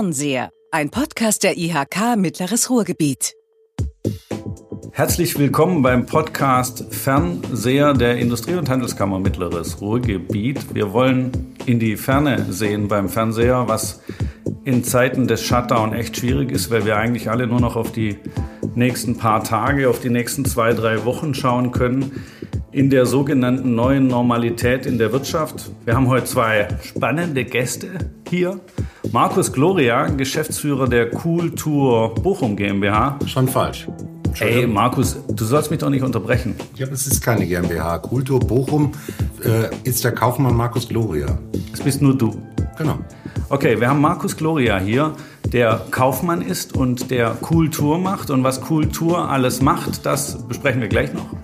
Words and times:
Fernseher, 0.00 0.48
ein 0.70 0.88
Podcast 0.88 1.44
der 1.44 1.58
IHK 1.58 2.16
Mittleres 2.16 2.70
Ruhrgebiet. 2.70 3.34
Herzlich 4.92 5.38
willkommen 5.38 5.82
beim 5.82 6.06
Podcast 6.06 6.86
Fernseher 6.88 7.92
der 7.92 8.16
Industrie- 8.16 8.54
und 8.54 8.70
Handelskammer 8.70 9.18
Mittleres 9.18 9.82
Ruhrgebiet. 9.82 10.74
Wir 10.74 10.94
wollen 10.94 11.54
in 11.66 11.78
die 11.78 11.98
Ferne 11.98 12.50
sehen 12.50 12.88
beim 12.88 13.10
Fernseher, 13.10 13.68
was 13.68 14.00
in 14.64 14.84
Zeiten 14.84 15.28
des 15.28 15.42
Shutdown 15.42 15.92
echt 15.92 16.16
schwierig 16.16 16.50
ist, 16.50 16.70
weil 16.70 16.86
wir 16.86 16.96
eigentlich 16.96 17.28
alle 17.28 17.46
nur 17.46 17.60
noch 17.60 17.76
auf 17.76 17.92
die 17.92 18.16
nächsten 18.74 19.18
paar 19.18 19.44
Tage, 19.44 19.90
auf 19.90 20.00
die 20.00 20.08
nächsten 20.08 20.46
zwei, 20.46 20.72
drei 20.72 21.04
Wochen 21.04 21.34
schauen 21.34 21.72
können 21.72 22.24
in 22.72 22.90
der 22.90 23.06
sogenannten 23.06 23.74
neuen 23.74 24.06
Normalität 24.06 24.86
in 24.86 24.98
der 24.98 25.12
Wirtschaft. 25.12 25.70
Wir 25.84 25.94
haben 25.94 26.08
heute 26.08 26.26
zwei 26.26 26.68
spannende 26.82 27.44
Gäste 27.44 27.88
hier. 28.28 28.60
Markus 29.12 29.52
Gloria, 29.52 30.06
Geschäftsführer 30.06 30.88
der 30.88 31.10
Cool 31.24 31.54
Tour 31.54 32.14
Bochum 32.14 32.56
GmbH. 32.56 33.18
Schon 33.26 33.48
falsch. 33.48 33.88
Ey, 34.38 34.66
Markus, 34.66 35.16
du 35.28 35.44
sollst 35.44 35.70
mich 35.70 35.80
doch 35.80 35.90
nicht 35.90 36.02
unterbrechen. 36.02 36.54
Ja, 36.76 36.86
es 36.86 37.06
ist 37.06 37.20
keine 37.20 37.46
GmbH. 37.46 37.98
Kultur 37.98 38.38
Bochum 38.38 38.92
äh, 39.44 39.68
ist 39.82 40.04
der 40.04 40.12
Kaufmann 40.12 40.56
Markus 40.56 40.88
Gloria. 40.88 41.38
Das 41.72 41.80
bist 41.80 42.00
nur 42.00 42.16
du. 42.16 42.40
Genau. 42.78 42.98
Okay, 43.48 43.80
wir 43.80 43.88
haben 43.88 44.00
Markus 44.00 44.36
Gloria 44.36 44.78
hier, 44.78 45.12
der 45.52 45.84
Kaufmann 45.90 46.40
ist 46.40 46.76
und 46.76 47.10
der 47.10 47.30
Kultur 47.30 47.98
macht. 47.98 48.30
Und 48.30 48.44
was 48.44 48.60
Kultur 48.60 49.28
alles 49.28 49.60
macht, 49.60 50.06
das 50.06 50.46
besprechen 50.46 50.80
wir 50.80 50.88
gleich 50.88 51.12
noch. 51.12 51.39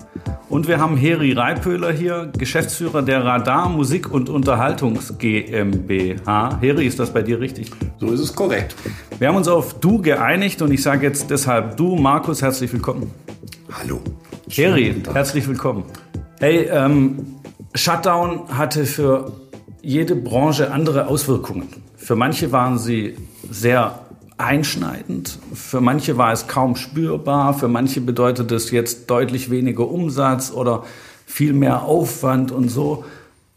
Und 0.49 0.69
wir 0.69 0.79
haben 0.79 0.95
Heri 0.95 1.33
Reipöhler 1.33 1.91
hier, 1.91 2.31
Geschäftsführer 2.37 3.01
der 3.01 3.25
Radar 3.25 3.67
Musik 3.67 4.09
und 4.09 4.29
Unterhaltungs 4.29 5.17
GmbH. 5.17 6.61
Heri, 6.61 6.87
ist 6.87 6.99
das 6.99 7.11
bei 7.11 7.21
dir 7.21 7.41
richtig? 7.41 7.69
So 7.99 8.07
ist 8.07 8.21
es 8.21 8.33
korrekt. 8.33 8.73
Wir 9.19 9.27
haben 9.27 9.35
uns 9.35 9.49
auf 9.49 9.81
Du 9.81 10.01
geeinigt 10.01 10.61
und 10.61 10.71
ich 10.71 10.81
sage 10.81 11.05
jetzt 11.05 11.29
deshalb 11.29 11.75
Du, 11.75 11.97
Markus, 11.97 12.41
herzlich 12.41 12.71
willkommen. 12.71 13.11
Hallo. 13.69 13.99
Heri, 14.49 14.95
herzlich 15.11 15.45
willkommen. 15.49 15.83
Hey, 16.39 16.69
ähm, 16.71 17.35
Shutdown 17.75 18.47
hatte 18.57 18.85
für 18.85 19.33
jede 19.81 20.15
Branche 20.15 20.71
andere 20.71 21.07
Auswirkungen. 21.07 21.67
Für 21.97 22.15
manche 22.15 22.53
waren 22.53 22.79
sie 22.79 23.17
sehr 23.51 24.06
einschneidend. 24.37 25.39
Für 25.53 25.81
manche 25.81 26.17
war 26.17 26.31
es 26.31 26.47
kaum 26.47 26.75
spürbar. 26.75 27.53
Für 27.53 27.67
manche 27.67 28.01
bedeutet 28.01 28.51
es 28.51 28.71
jetzt 28.71 29.09
deutlich 29.09 29.49
weniger 29.49 29.89
Umsatz 29.89 30.51
oder 30.51 30.83
viel 31.25 31.53
mehr 31.53 31.83
Aufwand 31.83 32.51
und 32.51 32.69
so. 32.69 33.03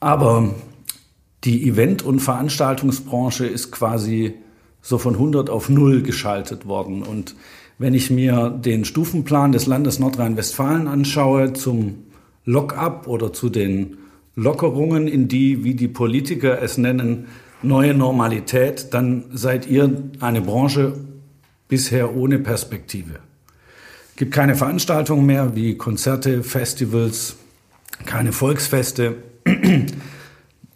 Aber 0.00 0.54
die 1.44 1.68
Event- 1.68 2.02
und 2.02 2.20
Veranstaltungsbranche 2.20 3.46
ist 3.46 3.70
quasi 3.70 4.34
so 4.82 4.98
von 4.98 5.14
100 5.14 5.50
auf 5.50 5.68
0 5.68 6.02
geschaltet 6.02 6.66
worden. 6.66 7.02
Und 7.02 7.34
wenn 7.78 7.94
ich 7.94 8.10
mir 8.10 8.50
den 8.50 8.84
Stufenplan 8.84 9.52
des 9.52 9.66
Landes 9.66 9.98
Nordrhein-Westfalen 9.98 10.88
anschaue 10.88 11.52
zum 11.52 12.04
Lock-up 12.44 13.06
oder 13.06 13.32
zu 13.32 13.48
den 13.48 13.98
Lockerungen, 14.34 15.06
in 15.06 15.28
die, 15.28 15.64
wie 15.64 15.74
die 15.74 15.88
Politiker 15.88 16.62
es 16.62 16.78
nennen, 16.78 17.26
neue 17.62 17.94
Normalität, 17.94 18.92
dann 18.92 19.24
seid 19.32 19.66
ihr 19.66 19.90
eine 20.20 20.40
Branche 20.40 20.94
bisher 21.68 22.14
ohne 22.16 22.38
Perspektive. 22.38 23.14
Es 24.10 24.16
gibt 24.16 24.32
keine 24.32 24.54
Veranstaltungen 24.54 25.26
mehr 25.26 25.54
wie 25.54 25.76
Konzerte, 25.76 26.42
Festivals, 26.42 27.36
keine 28.06 28.32
Volksfeste. 28.32 29.16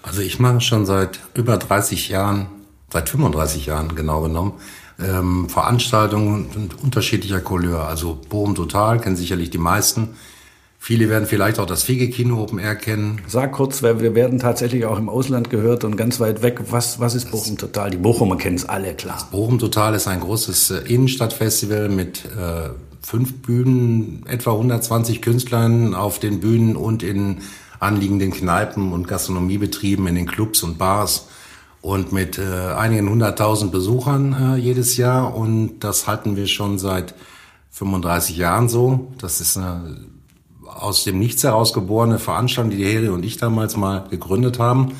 Also 0.01 0.21
ich 0.21 0.39
mache 0.39 0.61
schon 0.61 0.87
seit 0.87 1.19
über 1.35 1.57
30 1.57 2.09
Jahren, 2.09 2.47
seit 2.91 3.09
35 3.09 3.67
Jahren 3.67 3.93
genau 3.95 4.21
genommen, 4.21 4.53
ähm, 4.99 5.47
Veranstaltungen 5.49 6.71
unterschiedlicher 6.81 7.41
Couleur. 7.41 7.87
Also 7.87 8.19
Bochum 8.27 8.55
Total 8.55 8.99
kennen 8.99 9.15
sicherlich 9.15 9.51
die 9.51 9.59
meisten. 9.59 10.15
Viele 10.85 11.09
werden 11.09 11.25
vielleicht 11.25 11.57
auch 11.57 11.65
das 11.65 11.81
Fege-Kino 11.81 12.43
Open 12.43 12.59
Air 12.59 12.75
kennen. 12.75 13.19
Sag 13.25 13.53
kurz, 13.53 13.81
weil 13.81 14.01
wir 14.01 14.13
werden 14.13 14.37
tatsächlich 14.37 14.85
auch 14.85 14.99
im 14.99 15.09
Ausland 15.09 15.49
gehört 15.49 15.83
und 15.83 15.97
ganz 15.97 16.19
weit 16.19 16.43
weg. 16.43 16.61
Was, 16.69 16.99
was 16.99 17.15
ist 17.15 17.31
Bochum 17.31 17.57
Total? 17.57 17.89
Die 17.89 17.97
Bochumer 17.97 18.37
kennen 18.37 18.57
es 18.57 18.69
alle, 18.69 18.93
klar. 18.93 19.15
Das 19.15 19.31
Bochum 19.31 19.57
Total 19.57 19.95
ist 19.95 20.07
ein 20.07 20.19
großes 20.19 20.69
äh, 20.69 20.77
Innenstadtfestival 20.81 21.89
mit 21.89 22.25
äh, 22.25 22.69
fünf 23.01 23.41
Bühnen, 23.41 24.27
etwa 24.27 24.51
120 24.51 25.23
Künstlern 25.23 25.95
auf 25.95 26.19
den 26.19 26.39
Bühnen 26.39 26.75
und 26.75 27.01
in 27.01 27.39
anliegenden 27.79 28.29
Kneipen 28.29 28.93
und 28.93 29.07
Gastronomiebetrieben, 29.07 30.05
in 30.05 30.13
den 30.13 30.27
Clubs 30.27 30.61
und 30.61 30.77
Bars 30.77 31.29
und 31.81 32.11
mit 32.11 32.37
äh, 32.37 32.43
einigen 32.43 33.09
hunderttausend 33.09 33.71
Besuchern 33.71 34.53
äh, 34.53 34.57
jedes 34.57 34.97
Jahr. 34.97 35.33
Und 35.35 35.79
das 35.79 36.05
halten 36.05 36.35
wir 36.35 36.45
schon 36.45 36.77
seit 36.77 37.15
35 37.71 38.37
Jahren 38.37 38.69
so. 38.69 39.11
Das 39.17 39.41
ist 39.41 39.57
eine 39.57 40.13
aus 40.75 41.03
dem 41.03 41.17
Nichts 41.19 41.43
heraus 41.43 41.73
geborene 41.73 42.19
Veranstaltung, 42.19 42.69
die 42.69 42.77
die 42.77 42.85
Heri 42.85 43.09
und 43.09 43.23
ich 43.23 43.37
damals 43.37 43.77
mal 43.77 44.07
gegründet 44.09 44.59
haben 44.59 44.93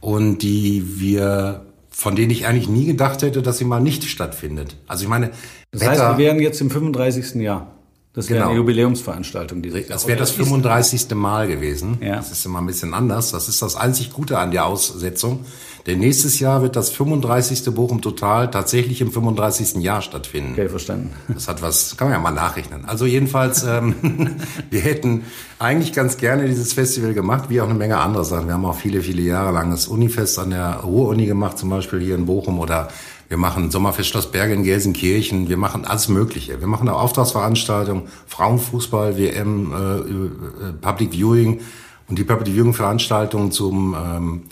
und 0.00 0.38
die 0.38 1.00
wir 1.00 1.64
von 1.90 2.14
denen 2.14 2.30
ich 2.30 2.46
eigentlich 2.46 2.68
nie 2.68 2.84
gedacht 2.86 3.22
hätte, 3.22 3.42
dass 3.42 3.58
sie 3.58 3.64
mal 3.64 3.80
nicht 3.80 4.04
stattfindet. 4.04 4.76
Also 4.86 5.02
ich 5.02 5.08
meine, 5.08 5.32
das 5.72 5.84
heißt, 5.84 6.00
wir 6.00 6.16
wären 6.16 6.38
jetzt 6.38 6.60
im 6.60 6.70
35. 6.70 7.42
Jahr. 7.42 7.72
Das 8.18 8.28
wäre 8.28 8.40
genau. 8.40 8.50
eine 8.50 8.58
Jubiläumsveranstaltung. 8.58 9.62
Die 9.62 9.70
das 9.86 10.08
wäre 10.08 10.18
das 10.18 10.32
35. 10.32 11.14
Mal 11.14 11.46
gewesen. 11.46 11.98
Ja. 12.00 12.16
Das 12.16 12.32
ist 12.32 12.44
immer 12.44 12.58
ein 12.58 12.66
bisschen 12.66 12.92
anders. 12.92 13.30
Das 13.30 13.48
ist 13.48 13.62
das 13.62 13.76
einzig 13.76 14.12
Gute 14.12 14.40
an 14.40 14.50
der 14.50 14.66
Aussetzung. 14.66 15.44
Denn 15.86 16.00
nächstes 16.00 16.40
Jahr 16.40 16.60
wird 16.60 16.74
das 16.74 16.90
35. 16.90 17.72
Bochum 17.72 18.02
Total 18.02 18.50
tatsächlich 18.50 19.00
im 19.02 19.12
35. 19.12 19.76
Jahr 19.84 20.02
stattfinden. 20.02 20.54
Okay, 20.54 20.68
verstanden. 20.68 21.12
Das 21.32 21.46
hat 21.46 21.62
was, 21.62 21.96
kann 21.96 22.08
man 22.08 22.16
ja 22.16 22.20
mal 22.20 22.32
nachrechnen. 22.32 22.86
Also 22.86 23.06
jedenfalls, 23.06 23.62
ähm, 23.62 23.94
wir 24.70 24.80
hätten 24.80 25.22
eigentlich 25.60 25.92
ganz 25.92 26.16
gerne 26.16 26.48
dieses 26.48 26.72
Festival 26.72 27.14
gemacht, 27.14 27.50
wie 27.50 27.60
auch 27.60 27.68
eine 27.68 27.78
Menge 27.78 27.98
andere 27.98 28.24
Sachen. 28.24 28.48
Wir 28.48 28.54
haben 28.54 28.64
auch 28.64 28.74
viele, 28.76 29.00
viele 29.00 29.22
Jahre 29.22 29.52
lang 29.52 29.70
das 29.70 29.86
Unifest 29.86 30.40
an 30.40 30.50
der 30.50 30.80
Ruhr-Uni 30.80 31.26
gemacht, 31.26 31.56
zum 31.56 31.70
Beispiel 31.70 32.00
hier 32.00 32.16
in 32.16 32.26
Bochum 32.26 32.58
oder 32.58 32.88
wir 33.28 33.36
machen 33.36 33.70
Sommerfest 33.70 34.08
Schloss 34.08 34.30
Berge 34.30 34.54
in 34.54 34.62
Gelsenkirchen, 34.62 35.48
wir 35.48 35.58
machen 35.58 35.84
alles 35.84 36.08
Mögliche. 36.08 36.60
Wir 36.60 36.66
machen 36.66 36.88
auch 36.88 37.02
Auftragsveranstaltungen, 37.02 38.04
Frauenfußball, 38.26 39.18
WM, 39.18 39.72
äh, 39.72 40.68
äh, 40.68 40.72
Public 40.80 41.12
Viewing 41.12 41.60
und 42.08 42.18
die 42.18 42.24
Public 42.24 42.54
Viewing 42.54 42.72
Veranstaltungen 42.72 43.52
zum 43.52 43.94
ähm, 43.94 44.42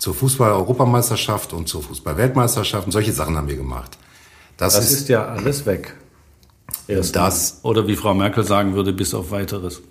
zur 0.00 0.14
Fußball-Europameisterschaft 0.14 1.52
und 1.52 1.68
zur 1.68 1.82
Fußball-Weltmeisterschaft 1.82 2.86
und 2.86 2.92
solche 2.92 3.12
Sachen 3.12 3.36
haben 3.36 3.48
wir 3.48 3.56
gemacht. 3.56 3.98
Das, 4.56 4.74
das 4.74 4.86
ist, 4.86 5.00
ist, 5.02 5.08
ja 5.10 5.26
alles 5.26 5.66
weg. 5.66 5.94
Erst 6.88 7.14
das. 7.16 7.60
Oder 7.62 7.86
wie 7.86 7.96
Frau 7.96 8.14
Merkel 8.14 8.42
sagen 8.42 8.74
würde, 8.74 8.92
bis 8.92 9.12
auf 9.12 9.30
weiteres. 9.30 9.82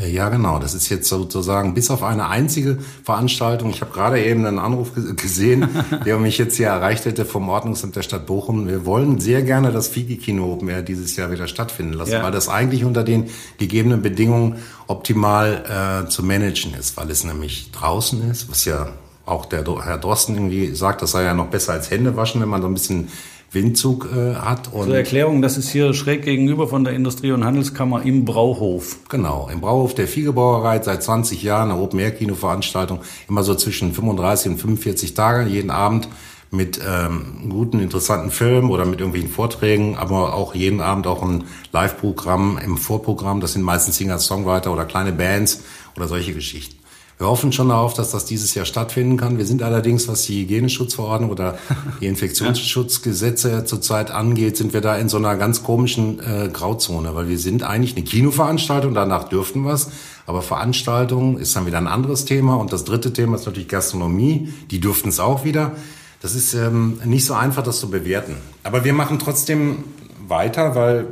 Äh, 0.00 0.10
ja, 0.10 0.28
genau. 0.28 0.58
Das 0.58 0.74
ist 0.74 0.88
jetzt 0.88 1.08
sozusagen 1.08 1.74
bis 1.74 1.90
auf 1.90 2.02
eine 2.02 2.28
einzige 2.28 2.78
Veranstaltung. 3.04 3.70
Ich 3.70 3.80
habe 3.80 3.92
gerade 3.92 4.22
eben 4.24 4.44
einen 4.44 4.58
Anruf 4.58 4.92
gesehen, 5.16 5.68
der 6.04 6.18
mich 6.18 6.38
jetzt 6.38 6.56
hier 6.56 6.68
erreicht 6.68 7.04
hätte 7.04 7.24
vom 7.24 7.48
Ordnungsamt 7.48 7.96
der 7.96 8.02
Stadt 8.02 8.26
Bochum. 8.26 8.66
Wir 8.66 8.84
wollen 8.84 9.20
sehr 9.20 9.42
gerne 9.42 9.72
das 9.72 9.88
Figi-Kino 9.88 10.52
Open 10.52 10.68
Air 10.68 10.82
dieses 10.82 11.16
Jahr 11.16 11.30
wieder 11.30 11.46
stattfinden 11.46 11.92
lassen, 11.92 12.12
ja. 12.12 12.22
weil 12.22 12.32
das 12.32 12.48
eigentlich 12.48 12.84
unter 12.84 13.04
den 13.04 13.30
gegebenen 13.58 14.02
Bedingungen 14.02 14.56
optimal 14.86 16.04
äh, 16.04 16.08
zu 16.08 16.22
managen 16.22 16.74
ist, 16.74 16.96
weil 16.96 17.10
es 17.10 17.24
nämlich 17.24 17.70
draußen 17.72 18.30
ist, 18.30 18.50
was 18.50 18.64
ja 18.64 18.88
auch 19.24 19.44
der 19.44 19.64
Herr 19.84 19.98
Drosten 19.98 20.36
irgendwie 20.36 20.74
sagt, 20.74 21.02
das 21.02 21.10
sei 21.10 21.24
ja 21.24 21.34
noch 21.34 21.48
besser 21.48 21.72
als 21.72 21.90
Hände 21.90 22.16
waschen, 22.16 22.40
wenn 22.40 22.48
man 22.48 22.62
so 22.62 22.68
ein 22.68 22.74
bisschen 22.74 23.08
Windzug 23.56 24.08
äh, 24.14 24.34
hat. 24.34 24.72
Und 24.72 24.86
Zur 24.86 24.96
Erklärung, 24.96 25.42
das 25.42 25.56
ist 25.56 25.70
hier 25.70 25.94
schräg 25.94 26.22
gegenüber 26.22 26.68
von 26.68 26.84
der 26.84 26.92
Industrie- 26.92 27.32
und 27.32 27.44
Handelskammer 27.44 28.04
im 28.04 28.24
Brauhof. 28.24 28.98
Genau, 29.08 29.48
im 29.52 29.60
Brauhof 29.60 29.94
der 29.94 30.06
Fiegebrauerei 30.06 30.80
seit 30.82 31.02
20 31.02 31.42
Jahren 31.42 31.70
eine 31.70 31.80
Open-Air-Kino-Veranstaltung, 31.80 33.00
immer 33.28 33.42
so 33.42 33.54
zwischen 33.54 33.92
35 33.92 34.52
und 34.52 34.58
45 34.58 35.14
Tagen 35.14 35.48
jeden 35.48 35.70
Abend 35.70 36.08
mit 36.50 36.80
ähm, 36.86 37.48
guten, 37.48 37.80
interessanten 37.80 38.30
Filmen 38.30 38.70
oder 38.70 38.84
mit 38.84 39.00
irgendwelchen 39.00 39.30
Vorträgen, 39.30 39.96
aber 39.96 40.34
auch 40.34 40.54
jeden 40.54 40.80
Abend 40.80 41.06
auch 41.06 41.22
ein 41.22 41.44
Live-Programm 41.72 42.58
im 42.64 42.76
Vorprogramm. 42.76 43.40
Das 43.40 43.54
sind 43.54 43.62
meistens 43.62 43.96
Singer-Songwriter 43.96 44.72
oder 44.72 44.84
kleine 44.84 45.12
Bands 45.12 45.64
oder 45.96 46.06
solche 46.06 46.34
Geschichten. 46.34 46.75
Wir 47.18 47.28
hoffen 47.28 47.50
schon 47.50 47.70
darauf, 47.70 47.94
dass 47.94 48.10
das 48.10 48.26
dieses 48.26 48.54
Jahr 48.54 48.66
stattfinden 48.66 49.16
kann. 49.16 49.38
Wir 49.38 49.46
sind 49.46 49.62
allerdings, 49.62 50.06
was 50.06 50.24
die 50.24 50.42
Hygieneschutzverordnung 50.42 51.30
oder 51.30 51.58
die 52.00 52.06
Infektionsschutzgesetze 52.08 53.64
zurzeit 53.64 54.10
angeht, 54.10 54.58
sind 54.58 54.74
wir 54.74 54.82
da 54.82 54.96
in 54.96 55.08
so 55.08 55.16
einer 55.16 55.34
ganz 55.36 55.62
komischen 55.62 56.20
äh, 56.20 56.50
Grauzone, 56.52 57.14
weil 57.14 57.28
wir 57.28 57.38
sind 57.38 57.62
eigentlich 57.62 57.96
eine 57.96 58.04
Kinoveranstaltung, 58.04 58.92
danach 58.92 59.30
dürften 59.30 59.62
wir 59.62 59.72
es. 59.72 59.88
Aber 60.26 60.42
Veranstaltungen 60.42 61.38
ist 61.38 61.56
dann 61.56 61.64
wieder 61.64 61.78
ein 61.78 61.86
anderes 61.86 62.26
Thema. 62.26 62.56
Und 62.56 62.74
das 62.74 62.84
dritte 62.84 63.14
Thema 63.14 63.36
ist 63.36 63.46
natürlich 63.46 63.68
Gastronomie. 63.68 64.52
Die 64.70 64.80
dürften 64.80 65.08
es 65.08 65.18
auch 65.18 65.44
wieder. 65.44 65.72
Das 66.20 66.34
ist 66.34 66.52
ähm, 66.52 67.00
nicht 67.04 67.24
so 67.24 67.32
einfach, 67.32 67.62
das 67.62 67.80
zu 67.80 67.88
bewerten. 67.88 68.36
Aber 68.62 68.84
wir 68.84 68.92
machen 68.92 69.18
trotzdem 69.18 69.84
weiter, 70.28 70.74
weil 70.74 71.06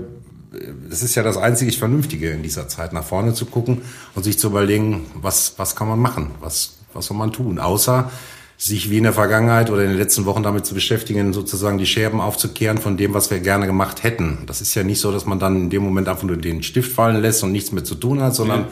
es 0.90 1.02
ist 1.02 1.14
ja 1.14 1.22
das 1.22 1.36
einzig 1.36 1.78
Vernünftige 1.78 2.30
in 2.30 2.42
dieser 2.42 2.68
Zeit, 2.68 2.92
nach 2.92 3.04
vorne 3.04 3.34
zu 3.34 3.46
gucken 3.46 3.82
und 4.14 4.22
sich 4.22 4.38
zu 4.38 4.48
überlegen, 4.48 5.06
was, 5.14 5.54
was 5.56 5.76
kann 5.76 5.88
man 5.88 5.98
machen, 5.98 6.32
was, 6.40 6.76
was 6.92 7.06
soll 7.06 7.16
man 7.16 7.32
tun, 7.32 7.58
außer 7.58 8.10
sich 8.56 8.88
wie 8.90 8.98
in 8.98 9.02
der 9.02 9.12
Vergangenheit 9.12 9.70
oder 9.70 9.82
in 9.82 9.90
den 9.90 9.98
letzten 9.98 10.26
Wochen 10.26 10.42
damit 10.42 10.64
zu 10.64 10.74
beschäftigen, 10.74 11.32
sozusagen 11.32 11.78
die 11.78 11.86
Scherben 11.86 12.20
aufzukehren 12.20 12.78
von 12.78 12.96
dem, 12.96 13.12
was 13.12 13.30
wir 13.30 13.40
gerne 13.40 13.66
gemacht 13.66 14.02
hätten. 14.04 14.38
Das 14.46 14.60
ist 14.60 14.74
ja 14.74 14.84
nicht 14.84 15.00
so, 15.00 15.10
dass 15.12 15.26
man 15.26 15.38
dann 15.38 15.56
in 15.56 15.70
dem 15.70 15.82
Moment 15.82 16.08
einfach 16.08 16.22
nur 16.22 16.36
den 16.36 16.62
Stift 16.62 16.92
fallen 16.92 17.20
lässt 17.20 17.42
und 17.42 17.52
nichts 17.52 17.72
mehr 17.72 17.84
zu 17.84 17.96
tun 17.96 18.22
hat, 18.22 18.34
sondern 18.34 18.60
ja. 18.60 18.68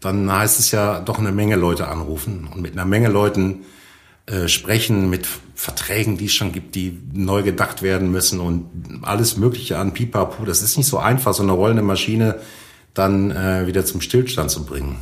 dann 0.00 0.32
heißt 0.32 0.60
es 0.60 0.70
ja 0.70 1.00
doch 1.00 1.18
eine 1.18 1.32
Menge 1.32 1.56
Leute 1.56 1.88
anrufen 1.88 2.48
und 2.52 2.62
mit 2.62 2.72
einer 2.72 2.84
Menge 2.84 3.08
Leuten 3.08 3.64
äh, 4.26 4.48
sprechen, 4.48 5.08
mit 5.08 5.26
Verträgen, 5.54 6.18
die 6.18 6.26
es 6.26 6.34
schon 6.34 6.52
gibt, 6.52 6.74
die 6.74 6.98
neu 7.12 7.42
gedacht 7.42 7.82
werden 7.82 8.10
müssen 8.10 8.40
und 8.40 8.66
alles 9.02 9.36
Mögliche 9.36 9.78
an 9.78 9.94
Pipapo. 9.94 10.44
Das 10.44 10.62
ist 10.62 10.76
nicht 10.76 10.86
so 10.86 10.98
einfach, 10.98 11.32
so 11.32 11.42
eine 11.42 11.52
rollende 11.52 11.82
Maschine 11.82 12.40
dann 12.92 13.30
äh, 13.30 13.66
wieder 13.66 13.84
zum 13.84 14.00
Stillstand 14.00 14.50
zu 14.50 14.64
bringen. 14.64 14.96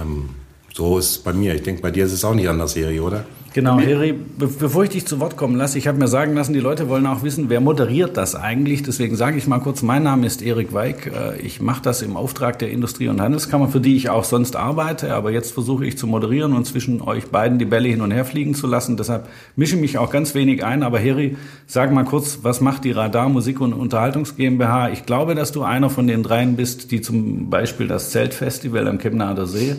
Ähm, 0.00 0.30
so 0.72 0.98
ist 0.98 1.10
es 1.10 1.18
bei 1.18 1.32
mir. 1.32 1.54
Ich 1.54 1.62
denke, 1.62 1.82
bei 1.82 1.90
dir 1.90 2.04
ist 2.04 2.12
es 2.12 2.24
auch 2.24 2.34
nicht 2.34 2.48
anders, 2.48 2.72
Serie, 2.72 3.02
oder? 3.02 3.26
Genau, 3.52 3.80
Eri, 3.80 4.12
be 4.12 4.46
bevor 4.46 4.84
ich 4.84 4.90
dich 4.90 5.06
zu 5.06 5.18
Wort 5.18 5.36
kommen 5.36 5.56
lasse, 5.56 5.76
ich 5.76 5.88
habe 5.88 5.98
mir 5.98 6.06
sagen 6.06 6.34
lassen, 6.34 6.52
die 6.52 6.60
Leute 6.60 6.88
wollen 6.88 7.04
auch 7.06 7.24
wissen, 7.24 7.48
wer 7.48 7.60
moderiert 7.60 8.16
das 8.16 8.36
eigentlich. 8.36 8.84
Deswegen 8.84 9.16
sage 9.16 9.38
ich 9.38 9.48
mal 9.48 9.58
kurz, 9.58 9.82
mein 9.82 10.04
Name 10.04 10.24
ist 10.24 10.40
Erik 10.40 10.72
Weig. 10.72 11.08
Äh, 11.08 11.40
ich 11.40 11.60
mache 11.60 11.82
das 11.82 12.00
im 12.02 12.16
Auftrag 12.16 12.60
der 12.60 12.70
Industrie- 12.70 13.08
und 13.08 13.20
Handelskammer, 13.20 13.66
für 13.66 13.80
die 13.80 13.96
ich 13.96 14.08
auch 14.08 14.22
sonst 14.22 14.54
arbeite. 14.54 15.14
Aber 15.14 15.32
jetzt 15.32 15.52
versuche 15.52 15.84
ich 15.84 15.98
zu 15.98 16.06
moderieren 16.06 16.52
und 16.52 16.64
zwischen 16.64 17.02
euch 17.02 17.26
beiden 17.26 17.58
die 17.58 17.64
Bälle 17.64 17.88
hin 17.88 18.02
und 18.02 18.12
her 18.12 18.24
fliegen 18.24 18.54
zu 18.54 18.68
lassen. 18.68 18.96
Deshalb 18.96 19.26
mische 19.56 19.76
mich 19.76 19.98
auch 19.98 20.10
ganz 20.10 20.36
wenig 20.36 20.64
ein. 20.64 20.84
Aber 20.84 21.00
Heri, 21.00 21.36
sag 21.66 21.92
mal 21.92 22.04
kurz, 22.04 22.38
was 22.42 22.60
macht 22.60 22.84
die 22.84 22.92
Radar 22.92 23.28
Musik- 23.28 23.60
und 23.60 23.72
Unterhaltungs 23.72 24.36
GmbH? 24.36 24.90
Ich 24.90 25.06
glaube, 25.06 25.34
dass 25.34 25.50
du 25.50 25.64
einer 25.64 25.90
von 25.90 26.06
den 26.06 26.22
dreien 26.22 26.54
bist, 26.54 26.92
die 26.92 27.00
zum 27.00 27.50
Beispiel 27.50 27.88
das 27.88 28.10
Zeltfestival 28.10 28.86
am 28.86 28.98
Kemnader 28.98 29.46
See 29.46 29.74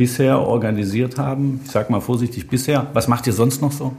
bisher 0.00 0.38
organisiert 0.38 1.18
haben? 1.18 1.60
Ich 1.62 1.72
sage 1.72 1.92
mal 1.92 2.00
vorsichtig 2.00 2.48
bisher. 2.48 2.86
Was 2.94 3.06
macht 3.06 3.26
ihr 3.26 3.34
sonst 3.34 3.60
noch 3.60 3.70
so? 3.70 3.92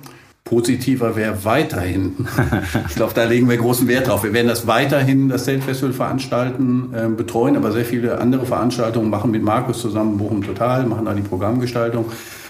Positiver 0.44 1.16
wäre 1.16 1.46
weiterhin. 1.46 2.26
ich 2.90 2.96
glaube, 2.96 3.14
da 3.14 3.24
legen 3.26 3.48
wir 3.48 3.56
großen 3.58 3.88
Wert 3.88 4.08
drauf. 4.08 4.24
Wir 4.24 4.34
werden 4.34 4.48
das 4.48 4.66
weiterhin, 4.66 5.30
das 5.30 5.44
Zeltfestival 5.44 5.94
veranstalten, 5.94 6.90
äh, 6.96 7.08
betreuen, 7.08 7.56
aber 7.56 7.72
sehr 7.72 7.86
viele 7.86 8.18
andere 8.18 8.48
Veranstaltungen 8.48 9.12
machen 9.12 9.30
mit 9.30 9.44
Markus 9.44 9.80
zusammen 9.80 10.18
Bochum 10.18 10.42
Total, 10.42 10.88
machen 10.88 11.06
da 11.06 11.14
die 11.14 11.22
Programmgestaltung, 11.22 12.06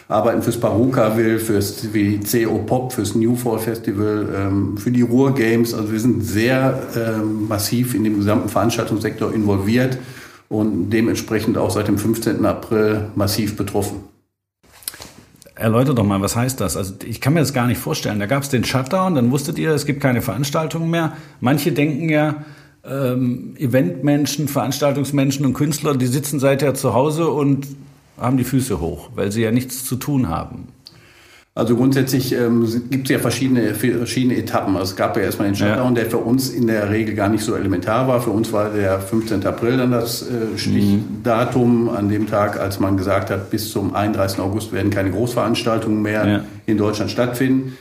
arbeiten 0.07 0.41
fürs 0.43 0.57
Paruka 0.57 1.17
Will, 1.17 1.37
fürs 1.37 1.85
CO 2.31 2.59
Pop, 2.59 2.93
fürs 2.93 3.15
New 3.15 3.35
Fall 3.35 3.59
Festival, 3.59 4.29
ähm, 4.33 4.77
für 4.77 4.91
die 4.91 5.01
Ruhr 5.01 5.35
Games. 5.35 5.73
Also 5.73 5.91
wir 5.91 5.99
sind 5.99 6.23
sehr 6.23 6.81
ähm, 6.95 7.49
massiv 7.49 7.95
in 7.95 8.05
dem 8.05 8.15
gesamten 8.15 8.47
Veranstaltungssektor 8.47 9.33
involviert 9.33 9.97
und 10.51 10.89
dementsprechend 10.89 11.57
auch 11.57 11.71
seit 11.71 11.87
dem 11.87 11.97
15. 11.97 12.45
April 12.45 13.09
massiv 13.15 13.55
betroffen. 13.55 14.01
Erläutert 15.55 15.97
doch 15.97 16.03
mal, 16.03 16.19
was 16.19 16.35
heißt 16.35 16.59
das? 16.59 16.75
Also 16.75 16.95
ich 17.05 17.21
kann 17.21 17.33
mir 17.33 17.39
das 17.39 17.53
gar 17.53 17.67
nicht 17.67 17.77
vorstellen. 17.77 18.19
Da 18.19 18.25
gab 18.25 18.43
es 18.43 18.49
den 18.49 18.65
Shutdown, 18.65 19.15
dann 19.15 19.31
wusstet 19.31 19.57
ihr, 19.57 19.71
es 19.71 19.85
gibt 19.85 20.01
keine 20.01 20.21
Veranstaltungen 20.21 20.89
mehr. 20.89 21.13
Manche 21.39 21.71
denken 21.71 22.09
ja, 22.09 22.43
ähm, 22.83 23.55
Eventmenschen, 23.57 24.49
Veranstaltungsmenschen 24.49 25.45
und 25.45 25.53
Künstler, 25.53 25.95
die 25.95 26.07
sitzen 26.07 26.41
seither 26.41 26.73
zu 26.73 26.93
Hause 26.93 27.29
und 27.29 27.67
haben 28.17 28.35
die 28.35 28.43
Füße 28.43 28.81
hoch, 28.81 29.09
weil 29.15 29.31
sie 29.31 29.43
ja 29.43 29.51
nichts 29.51 29.85
zu 29.85 29.95
tun 29.95 30.27
haben. 30.27 30.67
Also 31.53 31.75
grundsätzlich 31.75 32.31
ähm, 32.33 32.65
gibt 32.89 33.09
es 33.09 33.11
ja 33.11 33.19
verschiedene, 33.19 33.75
verschiedene 33.75 34.37
Etappen. 34.37 34.77
Also 34.77 34.91
es 34.91 34.95
gab 34.95 35.17
ja 35.17 35.23
erstmal 35.23 35.49
den 35.49 35.55
Shutdown, 35.55 35.95
ja. 35.95 36.01
der 36.01 36.09
für 36.09 36.17
uns 36.17 36.49
in 36.49 36.65
der 36.65 36.89
Regel 36.89 37.13
gar 37.13 37.27
nicht 37.27 37.43
so 37.43 37.55
elementar 37.55 38.07
war. 38.07 38.21
Für 38.21 38.29
uns 38.29 38.53
war 38.53 38.69
der 38.69 39.01
15. 39.01 39.45
April 39.45 39.75
dann 39.75 39.91
das 39.91 40.21
äh, 40.21 40.57
Stichdatum, 40.57 41.89
an 41.89 42.07
dem 42.07 42.29
Tag, 42.29 42.57
als 42.57 42.79
man 42.79 42.95
gesagt 42.95 43.31
hat, 43.31 43.49
bis 43.49 43.69
zum 43.69 43.93
31. 43.93 44.39
August 44.39 44.71
werden 44.71 44.91
keine 44.91 45.11
Großveranstaltungen 45.11 46.01
mehr 46.01 46.25
ja. 46.25 46.43
in 46.67 46.77
Deutschland 46.77 47.11
stattfinden. 47.11 47.77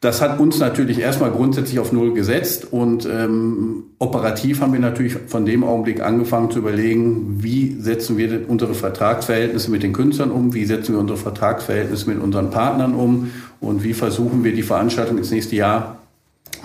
Das 0.00 0.20
hat 0.20 0.38
uns 0.38 0.58
natürlich 0.58 0.98
erstmal 0.98 1.30
grundsätzlich 1.30 1.78
auf 1.78 1.90
Null 1.90 2.12
gesetzt 2.12 2.70
und 2.70 3.08
ähm, 3.10 3.84
operativ 3.98 4.60
haben 4.60 4.74
wir 4.74 4.80
natürlich 4.80 5.16
von 5.26 5.46
dem 5.46 5.64
Augenblick 5.64 6.02
angefangen 6.02 6.50
zu 6.50 6.58
überlegen, 6.58 7.42
wie 7.42 7.80
setzen 7.80 8.18
wir 8.18 8.44
unsere 8.46 8.74
Vertragsverhältnisse 8.74 9.70
mit 9.70 9.82
den 9.82 9.94
Künstlern 9.94 10.30
um, 10.30 10.52
wie 10.52 10.66
setzen 10.66 10.92
wir 10.92 11.00
unsere 11.00 11.18
Vertragsverhältnisse 11.18 12.10
mit 12.10 12.20
unseren 12.20 12.50
Partnern 12.50 12.94
um 12.94 13.30
und 13.60 13.84
wie 13.84 13.94
versuchen 13.94 14.44
wir 14.44 14.54
die 14.54 14.62
Veranstaltung 14.62 15.16
ins 15.16 15.30
nächste 15.30 15.56
Jahr 15.56 16.00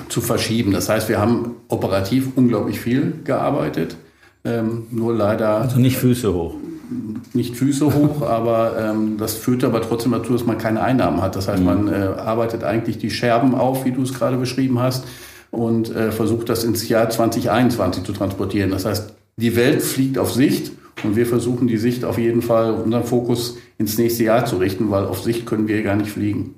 zu 0.10 0.20
verschieben. 0.20 0.74
Das 0.74 0.90
heißt, 0.90 1.08
wir 1.08 1.20
haben 1.20 1.56
operativ 1.70 2.28
unglaublich 2.36 2.82
viel 2.82 3.14
gearbeitet, 3.24 3.96
ähm, 4.44 4.88
nur 4.92 5.16
leider. 5.16 5.62
Also 5.62 5.80
nicht 5.80 5.98
Füße 5.98 6.34
hoch 6.34 6.56
nicht 7.34 7.56
Füße 7.56 7.94
hoch, 7.94 8.22
aber 8.28 8.78
ähm, 8.80 9.18
das 9.18 9.36
führt 9.36 9.64
aber 9.64 9.82
trotzdem 9.82 10.12
dazu, 10.12 10.34
dass 10.34 10.46
man 10.46 10.58
keine 10.58 10.82
Einnahmen 10.82 11.22
hat. 11.22 11.36
Das 11.36 11.48
heißt, 11.48 11.64
man 11.64 11.84
mhm. 11.86 11.94
äh, 11.94 11.96
arbeitet 11.96 12.64
eigentlich 12.64 12.98
die 12.98 13.10
Scherben 13.10 13.56
auf, 13.56 13.86
wie 13.86 13.92
du 13.92 14.02
es 14.02 14.14
gerade 14.14 14.38
beschrieben 14.38 14.80
hast, 14.80 15.06
und 15.52 15.94
äh, 15.94 16.12
versucht 16.12 16.48
das 16.50 16.64
ins 16.64 16.88
Jahr 16.88 17.10
2021 17.10 18.04
zu 18.04 18.14
transportieren. 18.14 18.72
Das 18.72 18.86
heißt, 18.86 19.14
die 19.36 19.56
Welt 19.56 19.82
fliegt 19.82 20.18
auf 20.18 20.32
Sicht 20.32 20.72
und 21.04 21.16
wir 21.16 21.26
versuchen 21.26 21.68
die 21.68 21.78
Sicht 21.78 22.06
auf 22.06 22.18
jeden 22.18 22.42
Fall, 22.42 22.74
unseren 22.74 23.04
Fokus 23.04 23.58
ins 23.78 23.98
nächste 23.98 24.24
Jahr 24.24 24.46
zu 24.46 24.58
richten, 24.58 24.92
weil 24.92 25.06
auf 25.06 25.22
Sicht 25.22 25.46
können 25.46 25.68
wir 25.68 25.82
gar 25.84 25.96
nicht 25.96 26.10
fliegen. 26.10 26.56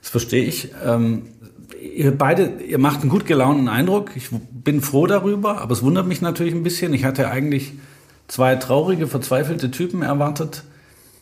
Das 0.00 0.10
verstehe 0.10 0.44
ich. 0.44 0.70
Ähm 0.84 1.24
ihr 1.80 2.16
beide, 2.16 2.52
ihr 2.66 2.78
macht 2.78 3.00
einen 3.00 3.10
gut 3.10 3.26
gelaunten 3.26 3.68
Eindruck. 3.68 4.12
Ich 4.14 4.28
bin 4.30 4.80
froh 4.80 5.06
darüber, 5.06 5.60
aber 5.60 5.72
es 5.72 5.82
wundert 5.82 6.06
mich 6.06 6.20
natürlich 6.20 6.54
ein 6.54 6.62
bisschen. 6.62 6.94
Ich 6.94 7.04
hatte 7.04 7.30
eigentlich 7.30 7.72
zwei 8.30 8.56
traurige, 8.56 9.06
verzweifelte 9.06 9.70
Typen 9.70 10.02
erwartet. 10.02 10.62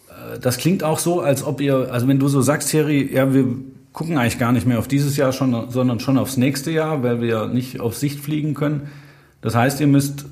Äh, 0.09 0.39
das 0.39 0.59
klingt 0.59 0.85
auch 0.85 0.99
so, 0.99 1.21
als 1.21 1.45
ob 1.45 1.61
ihr, 1.61 1.93
also 1.93 2.07
wenn 2.07 2.19
du 2.19 2.29
so 2.29 2.43
sagst, 2.43 2.71
Thierry, 2.71 3.11
ja, 3.13 3.33
wir 3.33 3.47
gucken 3.93 4.19
eigentlich 4.19 4.39
gar 4.39 4.53
nicht 4.53 4.67
mehr 4.67 4.79
auf 4.79 4.89
dieses 4.89 5.17
Jahr 5.17 5.33
schon, 5.33 5.71
sondern 5.71 5.99
schon 6.01 6.19
aufs 6.19 6.37
nächste 6.37 6.71
Jahr, 6.71 7.03
weil 7.03 7.21
wir 7.21 7.47
nicht 7.47 7.81
auf 7.81 7.97
Sicht 7.97 8.21
fliegen 8.21 8.55
können. 8.55 8.89
Das 9.41 9.55
heißt, 9.55 9.81
ihr 9.81 9.87
müsst 9.87 10.27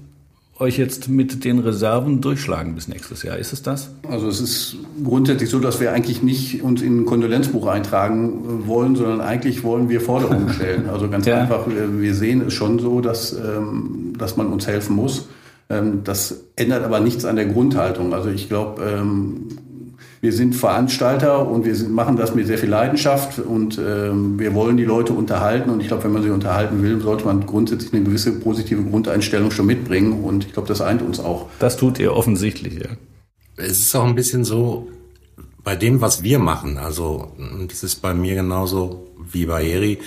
euch 0.59 0.79
jetzt 0.79 1.09
mit 1.09 1.45
den 1.45 1.59
Reserven 1.59 2.21
durchschlagen 2.21 2.75
bis 2.75 2.89
nächstes 2.89 3.23
Jahr. 3.23 3.37
Ist 3.37 3.53
es 3.53 3.63
das? 3.63 3.91
Also 4.09 4.29
es 4.29 4.41
ist 4.41 4.77
grundsätzlich 5.05 5.51
so, 5.51 5.59
dass 5.59 5.81
wir 5.81 5.93
eigentlich 5.93 6.23
nicht 6.23 6.63
uns 6.63 6.81
in 6.81 7.01
ein 7.01 7.07
Kondolenzbuch 7.07 7.67
eintragen 7.67 8.29
äh, 8.29 8.67
wollen, 8.67 8.97
sondern 8.97 9.21
eigentlich 9.21 9.65
wollen 9.65 9.89
wir 9.89 10.01
Forderungen 10.01 10.51
stellen. 10.51 10.89
Also 10.89 11.09
ganz 11.09 11.27
ja. 11.27 11.41
einfach, 11.41 11.67
wir 11.67 12.15
sehen 12.15 12.43
es 12.43 12.55
schon 12.55 12.79
so, 12.79 13.01
dass, 13.01 13.33
ähm, 13.33 14.15
dass 14.19 14.37
man 14.37 14.47
uns 14.47 14.67
helfen 14.67 14.97
muss. 14.97 15.29
Ähm, 15.69 16.05
das 16.05 16.45
ändert 16.57 16.85
aber 16.85 17.01
nichts 17.01 17.25
an 17.25 17.37
der 17.37 17.47
Grundhaltung. 17.47 18.15
Also 18.15 18.31
ich 18.31 18.49
glaube, 18.49 18.83
ähm, 18.83 19.49
wir 20.21 20.33
sind 20.33 20.55
Veranstalter 20.55 21.47
und 21.49 21.65
wir 21.65 21.75
sind, 21.75 21.93
machen 21.93 22.17
das 22.17 22.35
mit 22.35 22.47
sehr 22.47 22.59
viel 22.59 22.69
Leidenschaft 22.69 23.39
und 23.39 23.79
ähm, 23.79 24.39
wir 24.39 24.55
wollen 24.55 24.77
die 24.77 24.85
Leute 24.85 25.13
unterhalten. 25.13 25.71
Und 25.71 25.81
ich 25.81 25.89
glaube, 25.89 26.05
wenn 26.05 26.13
man 26.13 26.23
sie 26.23 26.31
unterhalten 26.31 26.83
will, 26.83 27.01
sollte 27.01 27.25
man 27.27 27.47
grundsätzlich 27.47 27.93
eine 27.93 28.05
gewisse 28.05 28.33
positive 28.33 28.83
Grundeinstellung 28.83 29.51
schon 29.51 29.67
mitbringen. 29.67 30.25
Und 30.25 30.47
ich 30.47 30.53
glaube, 30.53 30.69
das 30.69 30.81
eint 30.81 31.03
uns 31.03 31.21
auch. 31.21 31.49
Das 31.59 31.77
tut 31.77 31.99
ihr 31.99 32.15
offensichtlich, 32.15 32.75
ja. 32.75 32.91
Es 33.57 33.81
ist 33.81 33.95
auch 33.97 34.05
ein 34.05 34.15
bisschen 34.15 34.45
so, 34.45 34.89
bei 35.63 35.75
dem, 35.75 36.01
was 36.01 36.23
wir 36.23 36.39
machen, 36.39 36.79
also 36.79 37.33
das 37.69 37.83
ist 37.83 37.97
bei 38.03 38.15
mir 38.15 38.37
genauso 38.37 39.09
wie 39.31 39.47
bei 39.47 39.67
Eri, 39.67 39.99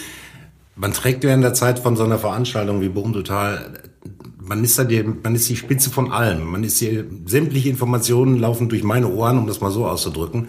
man 0.75 0.93
trägt 0.93 1.23
während 1.23 1.43
der 1.43 1.53
Zeit 1.53 1.79
von 1.79 1.97
so 1.97 2.03
einer 2.05 2.17
Veranstaltung 2.17 2.79
wie 2.79 2.87
Bochum 2.87 3.11
Total 3.11 3.88
man 4.49 4.63
ist 4.63 4.79
da 4.79 4.83
die, 4.83 5.03
man 5.03 5.35
ist 5.35 5.47
die 5.47 5.55
Spitze 5.55 5.91
von 5.91 6.11
allem. 6.11 6.43
Man 6.43 6.63
ist 6.63 6.79
hier, 6.79 7.05
sämtliche 7.25 7.69
Informationen 7.69 8.39
laufen 8.39 8.67
durch 8.67 8.83
meine 8.83 9.07
Ohren, 9.07 9.37
um 9.37 9.45
das 9.45 9.61
mal 9.61 9.71
so 9.71 9.85
auszudrücken. 9.85 10.47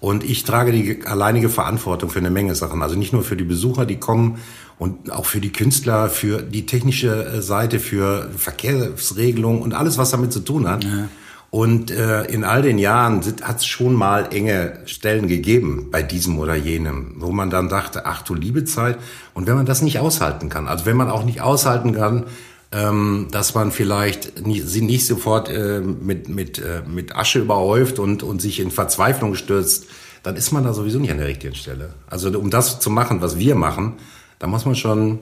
Und 0.00 0.24
ich 0.24 0.42
trage 0.42 0.72
die 0.72 1.06
alleinige 1.06 1.48
Verantwortung 1.48 2.10
für 2.10 2.18
eine 2.18 2.30
Menge 2.30 2.56
Sachen. 2.56 2.82
Also 2.82 2.96
nicht 2.96 3.12
nur 3.12 3.22
für 3.22 3.36
die 3.36 3.44
Besucher, 3.44 3.86
die 3.86 3.96
kommen 3.96 4.38
und 4.80 5.12
auch 5.12 5.26
für 5.26 5.40
die 5.40 5.52
Künstler, 5.52 6.08
für 6.08 6.42
die 6.42 6.66
technische 6.66 7.24
äh, 7.24 7.40
Seite, 7.40 7.78
für 7.78 8.28
Verkehrsregelungen 8.36 9.62
und 9.62 9.74
alles, 9.74 9.96
was 9.96 10.10
damit 10.10 10.32
zu 10.32 10.40
tun 10.40 10.68
hat. 10.68 10.82
Ja. 10.82 11.08
Und 11.50 11.92
äh, 11.92 12.24
in 12.24 12.42
all 12.42 12.62
den 12.62 12.78
Jahren 12.78 13.22
hat 13.42 13.58
es 13.58 13.66
schon 13.66 13.94
mal 13.94 14.28
enge 14.32 14.80
Stellen 14.86 15.28
gegeben 15.28 15.88
bei 15.92 16.02
diesem 16.02 16.40
oder 16.40 16.56
jenem, 16.56 17.14
wo 17.18 17.30
man 17.30 17.48
dann 17.48 17.68
dachte, 17.68 18.06
ach 18.06 18.22
du 18.22 18.34
liebe 18.34 18.64
Zeit. 18.64 18.98
Und 19.34 19.46
wenn 19.46 19.54
man 19.54 19.66
das 19.66 19.82
nicht 19.82 20.00
aushalten 20.00 20.48
kann, 20.48 20.66
also 20.66 20.84
wenn 20.84 20.96
man 20.96 21.08
auch 21.08 21.24
nicht 21.24 21.40
aushalten 21.40 21.94
kann, 21.94 22.24
ähm, 22.72 23.28
dass 23.30 23.54
man 23.54 23.70
vielleicht 23.70 24.44
nicht, 24.46 24.66
sie 24.66 24.82
nicht 24.82 25.06
sofort 25.06 25.48
äh, 25.48 25.80
mit, 25.80 26.28
mit, 26.28 26.58
äh, 26.58 26.82
mit 26.86 27.14
Asche 27.14 27.40
überhäuft 27.40 27.98
und, 27.98 28.22
und 28.22 28.42
sich 28.42 28.60
in 28.60 28.70
Verzweiflung 28.70 29.34
stürzt, 29.34 29.86
dann 30.22 30.36
ist 30.36 30.50
man 30.50 30.64
da 30.64 30.74
sowieso 30.74 30.98
nicht 30.98 31.12
an 31.12 31.18
der 31.18 31.28
richtigen 31.28 31.54
Stelle. 31.54 31.94
Also 32.08 32.36
um 32.38 32.50
das 32.50 32.80
zu 32.80 32.90
machen, 32.90 33.20
was 33.22 33.38
wir 33.38 33.54
machen, 33.54 33.94
da 34.38 34.46
muss 34.46 34.64
man 34.64 34.74
schon, 34.74 35.20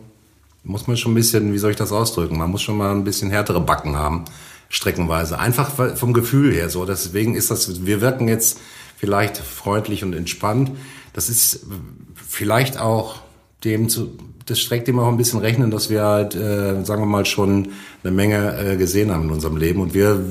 muss 0.62 0.86
man 0.86 0.96
schon 0.96 1.12
ein 1.12 1.16
bisschen, 1.16 1.52
wie 1.52 1.58
soll 1.58 1.72
ich 1.72 1.76
das 1.76 1.92
ausdrücken, 1.92 2.38
man 2.38 2.50
muss 2.50 2.62
schon 2.62 2.78
mal 2.78 2.90
ein 2.90 3.04
bisschen 3.04 3.30
härtere 3.30 3.60
Backen 3.60 3.96
haben, 3.96 4.24
streckenweise. 4.70 5.38
Einfach 5.38 5.70
vom 5.70 6.14
Gefühl 6.14 6.52
her 6.52 6.70
so. 6.70 6.86
Deswegen 6.86 7.34
ist 7.34 7.50
das, 7.50 7.84
wir 7.84 8.00
wirken 8.00 8.28
jetzt 8.28 8.58
vielleicht 8.96 9.36
freundlich 9.36 10.02
und 10.02 10.14
entspannt. 10.14 10.70
Das 11.12 11.28
ist 11.28 11.66
vielleicht 12.16 12.80
auch 12.80 13.20
dem 13.62 13.88
zu, 13.88 14.16
das 14.46 14.58
streckt 14.58 14.88
dem 14.88 14.98
auch 14.98 15.08
ein 15.08 15.16
bisschen 15.16 15.40
rechnen, 15.40 15.70
dass 15.70 15.90
wir 15.90 16.02
halt, 16.02 16.34
äh, 16.34 16.84
sagen 16.84 17.02
wir 17.02 17.06
mal, 17.06 17.24
schon 17.24 17.68
eine 18.02 18.12
Menge 18.12 18.58
äh, 18.58 18.76
gesehen 18.76 19.10
haben 19.10 19.24
in 19.24 19.30
unserem 19.30 19.56
Leben 19.56 19.80
und 19.80 19.94
wir 19.94 20.22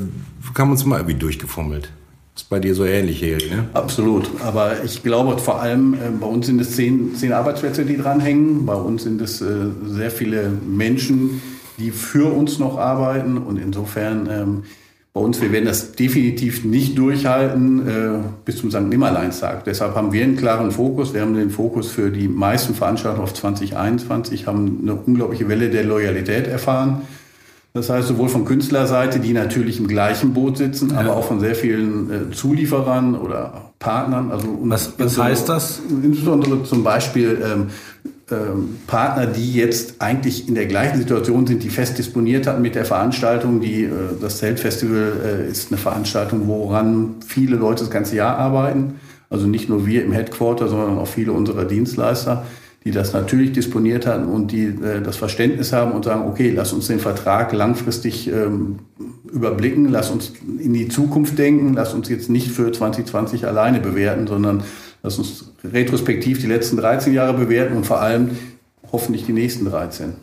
haben 0.57 0.71
uns 0.71 0.85
mal 0.85 0.97
irgendwie 0.97 1.17
durchgefummelt. 1.17 1.89
Ist 2.35 2.49
bei 2.49 2.59
dir 2.59 2.73
so 2.73 2.83
ähnlich, 2.83 3.21
Heri, 3.21 3.47
ne? 3.49 3.65
Absolut. 3.73 4.27
Aber 4.41 4.83
ich 4.83 5.03
glaube 5.03 5.37
vor 5.37 5.61
allem, 5.61 5.93
äh, 5.93 5.97
bei 6.19 6.25
uns 6.25 6.47
sind 6.47 6.59
es 6.59 6.75
zehn, 6.75 7.15
zehn 7.15 7.31
Arbeitsplätze, 7.31 7.85
die 7.85 7.95
dranhängen. 7.95 8.65
Bei 8.65 8.73
uns 8.73 9.03
sind 9.03 9.21
es 9.21 9.39
äh, 9.41 9.67
sehr 9.85 10.09
viele 10.09 10.49
Menschen, 10.49 11.41
die 11.77 11.91
für 11.91 12.33
uns 12.33 12.57
noch 12.57 12.77
arbeiten. 12.77 13.37
Und 13.37 13.57
insofern 13.57 14.27
ähm, 14.31 14.63
bei 15.13 15.21
uns, 15.21 15.39
wir 15.41 15.51
werden 15.51 15.65
das 15.65 15.91
definitiv 15.91 16.65
nicht 16.65 16.97
durchhalten 16.97 17.87
äh, 17.87 18.19
bis 18.45 18.57
zum 18.57 18.71
St. 18.71 18.81
Nimmerleinstag. 18.81 19.63
Deshalb 19.63 19.93
haben 19.93 20.11
wir 20.11 20.23
einen 20.23 20.37
klaren 20.37 20.71
Fokus. 20.71 21.13
Wir 21.13 21.21
haben 21.21 21.35
den 21.35 21.51
Fokus 21.51 21.91
für 21.91 22.09
die 22.09 22.27
meisten 22.27 22.73
Veranstaltungen 22.73 23.23
auf 23.23 23.33
2021, 23.35 24.47
haben 24.47 24.79
eine 24.81 24.95
unglaubliche 24.95 25.47
Welle 25.47 25.69
der 25.69 25.83
Loyalität 25.83 26.47
erfahren. 26.47 27.03
Das 27.75 27.91
heißt, 27.91 28.07
sowohl 28.07 28.29
von 28.29 28.45
Künstlerseite, 28.45 29.19
die 29.19 29.33
natürlich 29.33 29.79
im 29.79 29.87
gleichen 29.87 30.33
Boot 30.33 30.57
sitzen, 30.57 30.91
ja. 30.91 30.99
aber 30.99 31.15
auch 31.15 31.25
von 31.25 31.39
sehr 31.39 31.55
vielen 31.55 32.31
äh, 32.31 32.31
Zulieferern 32.31 33.13
oder 33.15 33.71
Partnern. 33.77 34.31
Also 34.31 34.57
was, 34.63 34.93
was 34.97 35.19
heißt 35.19 35.47
das? 35.47 35.79
Insbesondere 35.89 36.63
zum 36.63 36.83
Beispiel 36.83 37.39
ähm, 37.43 37.67
ähm, 38.31 38.77
Partner, 38.87 39.25
die 39.25 39.53
jetzt 39.53 40.01
eigentlich 40.01 40.47
in 40.47 40.55
der 40.55 40.65
gleichen 40.65 40.97
Situation 40.97 41.45
sind, 41.45 41.63
die 41.63 41.69
fest 41.69 41.97
disponiert 41.97 42.47
hatten 42.47 42.61
mit 42.61 42.75
der 42.75 42.85
Veranstaltung. 42.85 43.59
Die, 43.59 43.83
äh, 43.83 43.89
das 44.21 44.37
Zeltfestival 44.37 45.13
äh, 45.23 45.51
ist 45.51 45.71
eine 45.71 45.77
Veranstaltung, 45.77 46.47
woran 46.47 47.15
viele 47.25 47.57
Leute 47.57 47.81
das 47.81 47.91
ganze 47.91 48.15
Jahr 48.15 48.37
arbeiten. 48.37 48.95
Also 49.29 49.47
nicht 49.47 49.67
nur 49.67 49.85
wir 49.85 50.03
im 50.03 50.11
Headquarter, 50.11 50.67
sondern 50.67 50.97
auch 50.99 51.07
viele 51.07 51.33
unserer 51.33 51.65
Dienstleister, 51.65 52.45
die 52.85 52.91
das 52.91 53.13
natürlich 53.13 53.51
disponiert 53.51 54.05
hatten 54.05 54.25
und 54.25 54.51
die 54.51 54.65
äh, 54.65 55.01
das 55.03 55.17
Verständnis 55.17 55.73
haben 55.73 55.91
und 55.91 56.05
sagen, 56.05 56.27
okay, 56.27 56.51
lass 56.55 56.71
uns 56.71 56.87
den 56.87 56.99
Vertrag 56.99 57.51
langfristig 57.51 58.29
ähm, 58.29 58.79
überblicken, 59.31 59.89
lass 59.89 60.11
uns 60.11 60.33
in 60.59 60.73
die 60.73 60.87
Zukunft 60.87 61.37
denken, 61.37 61.73
lass 61.73 61.93
uns 61.93 62.07
jetzt 62.07 62.29
nicht 62.29 62.51
für 62.51 62.71
2020 62.71 63.47
alleine 63.47 63.79
bewerten, 63.79 64.27
sondern 64.27 64.63
Lass 65.03 65.19
uns 65.19 65.51
retrospektiv 65.65 66.39
die 66.39 66.47
letzten 66.47 66.77
13 66.77 67.13
Jahre 67.13 67.33
bewerten 67.33 67.75
und 67.75 67.85
vor 67.85 67.99
allem 67.99 68.37
hoffentlich 68.89 69.25
die 69.25 69.33
nächsten 69.33 69.65
13. 69.65 70.13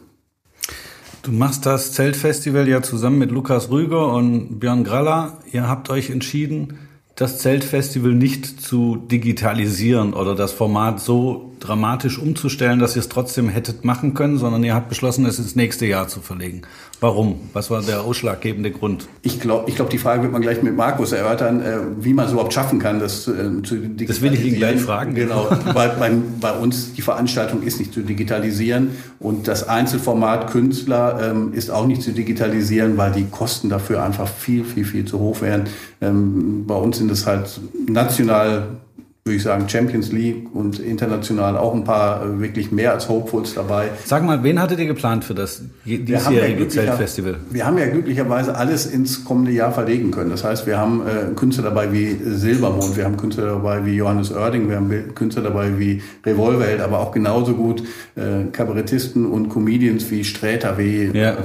Du 1.23 1.33
machst 1.33 1.67
das 1.67 1.93
Zeltfestival 1.93 2.67
ja 2.67 2.81
zusammen 2.81 3.19
mit 3.19 3.31
Lukas 3.31 3.71
Rüger 3.71 4.11
und 4.15 4.59
Björn 4.59 4.85
Graller. 4.85 5.37
Ihr 5.53 5.69
habt 5.69 5.91
euch 5.91 6.09
entschieden, 6.09 6.79
das 7.15 7.41
Zeltfestival 7.41 8.15
nicht 8.15 8.63
zu 8.63 8.97
digitalisieren 8.97 10.15
oder 10.15 10.35
das 10.35 10.53
Format 10.53 10.99
so 11.01 11.50
dramatisch 11.61 12.19
umzustellen, 12.19 12.79
dass 12.79 12.97
ihr 12.97 13.01
es 13.01 13.09
trotzdem 13.09 13.49
hättet 13.49 13.85
machen 13.85 14.15
können, 14.15 14.39
sondern 14.39 14.65
ihr 14.65 14.75
habt 14.75 14.89
beschlossen, 14.89 15.27
es 15.27 15.39
ins 15.39 15.57
nächste 15.57 15.87
Jahr 15.87 16.09
zu 16.09 16.21
verlegen. 16.21 16.63
Warum? 17.01 17.41
Was 17.55 17.71
war 17.71 17.81
der 17.83 18.03
ausschlaggebende 18.03 18.71
Grund? 18.71 19.09
Ich 19.23 19.41
glaube, 19.41 19.71
ich 19.71 19.77
glaub, 19.77 19.89
die 19.89 19.99
Frage 19.99 20.23
wird 20.23 20.33
man 20.33 20.43
gleich 20.43 20.63
mit 20.63 20.77
Markus 20.77 21.13
erörtern, 21.13 21.63
äh, 21.63 21.79
wie 21.99 22.13
man 22.13 22.27
es 22.27 22.33
überhaupt 22.33 22.53
schaffen 22.53 22.79
kann, 22.79 22.99
das 22.99 23.27
äh, 23.27 23.63
zu 23.63 23.77
digitalisieren. 23.77 24.07
Das 24.07 24.21
will 24.21 24.35
ich 24.35 24.45
ihn 24.45 24.57
gleich 24.57 24.81
fragen. 24.81 25.15
Genau, 25.15 25.49
weil 25.73 25.91
bei, 25.91 26.13
bei, 26.41 26.53
uns 26.53 26.93
die 26.93 27.03
Veranstaltung 27.03 27.63
ist 27.63 27.79
nicht 27.79 27.95
zu 27.95 28.03
digitalisieren 28.03 28.91
und 29.19 29.49
das 29.49 29.67
Einzelformat 29.67 30.51
Künstler 30.51 31.31
ähm, 31.31 31.55
ist 31.55 31.71
auch 31.71 31.87
nicht 31.87 32.03
zu 32.03 32.13
digitalisieren, 32.13 32.99
weil 32.99 33.13
die 33.13 33.25
Kosten 33.25 33.71
dafür 33.71 34.03
einfach 34.03 34.29
viel, 34.29 34.65
viel, 34.65 34.85
viel 34.85 35.05
zu 35.07 35.19
hoch 35.21 35.41
wären. 35.41 35.65
Ähm, 36.03 36.67
bei 36.67 36.75
uns 36.75 36.99
sind 36.99 37.11
es 37.11 37.27
halt 37.27 37.61
national 37.89 38.81
würde 39.25 39.37
ich 39.37 39.43
sagen, 39.43 39.69
Champions 39.69 40.13
League 40.13 40.55
und 40.55 40.79
international 40.79 41.59
auch 41.59 41.75
ein 41.75 41.85
paar 41.85 42.25
äh, 42.25 42.41
wirklich 42.41 42.73
mehr 42.73 42.93
als 42.93 43.11
Hopefuls 43.11 43.53
dabei. 43.53 43.91
Sag 44.07 44.25
mal, 44.25 44.43
wen 44.43 44.59
hattet 44.59 44.79
ihr 44.79 44.87
geplant 44.87 45.25
für 45.25 45.35
das 45.35 45.63
diesjährige 45.85 46.63
ja 46.63 46.69
Zeltfestival? 46.69 47.37
Wir 47.51 47.67
haben 47.67 47.77
ja 47.77 47.87
glücklicherweise 47.87 48.57
alles 48.57 48.87
ins 48.87 49.23
kommende 49.23 49.53
Jahr 49.53 49.73
verlegen 49.73 50.11
können. 50.11 50.31
Das 50.31 50.43
heißt, 50.43 50.67
wir 50.67 50.79
haben 50.79 51.03
äh, 51.03 51.35
Künstler 51.35 51.65
dabei 51.65 51.93
wie 51.93 52.19
Silbermond, 52.25 52.97
wir 52.97 53.05
haben 53.05 53.19
Künstler 53.19 53.47
dabei 53.47 53.85
wie 53.85 53.95
Johannes 53.95 54.33
Oerding, 54.33 54.71
wir 54.71 54.77
haben 54.77 55.15
Künstler 55.15 55.43
dabei 55.43 55.79
wie 55.79 56.03
Revolverheld, 56.25 56.81
aber 56.81 57.01
auch 57.01 57.13
genauso 57.13 57.53
gut 57.53 57.83
äh, 58.17 58.45
Kabarettisten 58.51 59.27
und 59.27 59.51
Comedians 59.51 60.11
wie 60.11 60.25
Sträter, 60.25 60.79
wie 60.79 61.11
ja. 61.13 61.33
äh, 61.33 61.37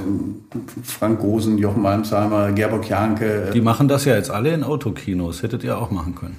Frank 0.82 1.20
Gosen, 1.20 1.58
Jochen 1.58 1.82
Malmsheimer, 1.82 2.53
Gerburg 2.53 2.88
Janke. 2.88 3.50
Die 3.53 3.60
machen 3.60 3.89
das 3.89 4.05
ja 4.05 4.15
jetzt 4.15 4.32
alle 4.32 4.53
in 4.53 4.63
Autokinos. 4.63 5.44
Hättet 5.44 5.65
ihr 5.65 5.77
auch 5.77 5.91
machen 5.91 6.15
können. 6.15 6.38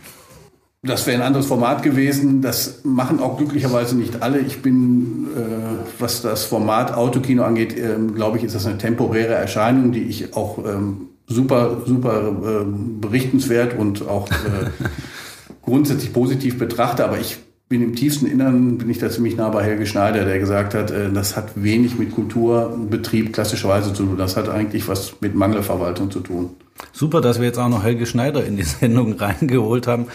Das 0.83 1.06
wäre 1.06 1.21
ein 1.21 1.26
anderes 1.26 1.47
Format 1.47 1.83
gewesen. 1.83 2.42
Das 2.42 2.80
machen 2.85 3.21
auch 3.21 3.38
glücklicherweise 3.38 3.97
nicht 3.97 4.23
alle. 4.23 4.38
Ich 4.40 4.62
bin, 4.62 5.26
äh, 5.37 5.99
was 5.99 6.23
das 6.23 6.45
Format 6.45 6.95
Autokino 6.95 7.42
angeht, 7.42 7.76
äh, 7.76 7.97
glaube 8.14 8.38
ich, 8.38 8.45
ist 8.45 8.54
das 8.54 8.66
eine 8.66 8.78
temporäre 8.78 9.35
Erscheinung, 9.35 9.92
die 9.92 10.02
ich 10.02 10.37
auch 10.37 10.59
ähm, 10.59 11.09
super, 11.26 11.83
super 11.87 12.28
äh, 12.28 12.64
berichtenswert 13.00 13.76
und 13.76 14.06
auch 14.06 14.28
äh, 14.30 14.71
grundsätzlich 15.62 16.12
positiv 16.12 16.59
betrachte. 16.59 17.04
Aber 17.04 17.18
ich 17.18 17.38
bin 17.68 17.83
im 17.83 17.97
tiefsten 17.97 18.26
Innern, 18.26 18.78
bin 18.78 18.88
ich 18.88 18.99
da 18.99 19.11
ziemlich 19.11 19.37
nah 19.37 19.49
bei 19.49 19.64
Helge 19.64 19.87
Schneider, 19.87 20.25
der 20.25 20.38
gesagt 20.38 20.75
hat, 20.75 20.92
äh, 20.92 21.11
das 21.12 21.37
hat 21.37 21.50
wenig 21.56 21.99
mit 21.99 22.14
Kulturbetrieb 22.14 23.33
klassischerweise 23.33 23.92
zu 23.92 24.04
tun. 24.04 24.16
Das 24.16 24.37
hat 24.37 24.49
eigentlich 24.49 24.87
was 24.87 25.14
mit 25.21 25.35
Mangelverwaltung 25.35 26.11
zu 26.11 26.21
tun. 26.21 26.50
Super, 26.92 27.21
dass 27.21 27.40
wir 27.40 27.47
jetzt 27.47 27.59
auch 27.59 27.68
noch 27.68 27.83
Helge 27.83 28.06
Schneider 28.06 28.45
in 28.45 28.56
die 28.56 28.62
Sendung 28.64 29.14
reingeholt 29.14 29.87
haben. 29.88 30.06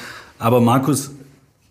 Aber 0.41 0.59
Markus, 0.59 1.11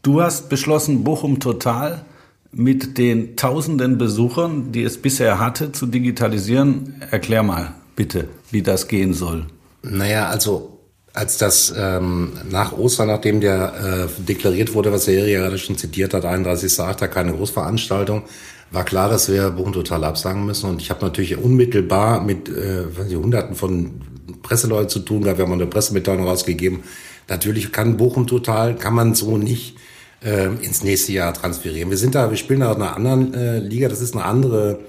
du 0.02 0.22
hast 0.22 0.48
beschlossen, 0.48 1.02
Bochum 1.02 1.40
Total 1.40 2.04
mit 2.52 2.98
den 2.98 3.36
tausenden 3.36 3.98
Besuchern, 3.98 4.70
die 4.70 4.84
es 4.84 5.02
bisher 5.02 5.40
hatte, 5.40 5.72
zu 5.72 5.86
digitalisieren. 5.86 7.02
Erklär 7.10 7.42
mal 7.42 7.74
bitte, 7.96 8.28
wie 8.52 8.62
das 8.62 8.86
gehen 8.86 9.12
soll. 9.12 9.46
Naja, 9.82 10.28
also 10.28 10.78
als 11.12 11.36
das 11.36 11.74
ähm, 11.76 12.32
nach 12.48 12.70
Ostern, 12.72 13.08
nachdem 13.08 13.40
der 13.40 14.08
äh, 14.08 14.22
deklariert 14.22 14.72
wurde, 14.72 14.92
was 14.92 15.06
der 15.06 15.26
ja 15.26 15.40
gerade 15.40 15.58
schon 15.58 15.76
zitiert 15.76 16.14
hat, 16.14 16.24
31.8. 16.24 17.08
keine 17.08 17.32
Großveranstaltung, 17.32 18.22
war 18.70 18.84
klar, 18.84 19.08
dass 19.08 19.28
wir 19.28 19.50
Bochum 19.50 19.72
total 19.72 20.04
absagen 20.04 20.46
müssen. 20.46 20.70
Und 20.70 20.80
ich 20.80 20.90
habe 20.90 21.04
natürlich 21.04 21.36
unmittelbar 21.36 22.22
mit 22.22 22.48
äh, 22.48 22.84
Hunderten 23.16 23.56
von 23.56 24.02
Presseleuten 24.50 24.88
zu 24.88 24.98
tun 24.98 25.22
gehabt. 25.22 25.38
Wir 25.38 25.46
haben 25.46 25.52
eine 25.52 25.66
Pressemitteilung 25.66 26.26
rausgegeben, 26.26 26.82
Natürlich 27.30 27.70
kann 27.70 27.96
Bochum 27.96 28.26
total, 28.26 28.74
kann 28.74 28.92
man 28.92 29.14
so 29.14 29.38
nicht 29.38 29.76
äh, 30.20 30.46
ins 30.46 30.82
nächste 30.82 31.12
Jahr 31.12 31.32
transferieren. 31.32 31.88
Wir 31.88 31.96
sind 31.96 32.16
da, 32.16 32.28
wir 32.28 32.36
spielen 32.36 32.58
da 32.58 32.72
in 32.72 32.82
einer 32.82 32.96
anderen 32.96 33.34
äh, 33.34 33.60
Liga, 33.60 33.88
das 33.88 34.00
ist 34.00 34.16
eine 34.16 34.24
andere 34.24 34.80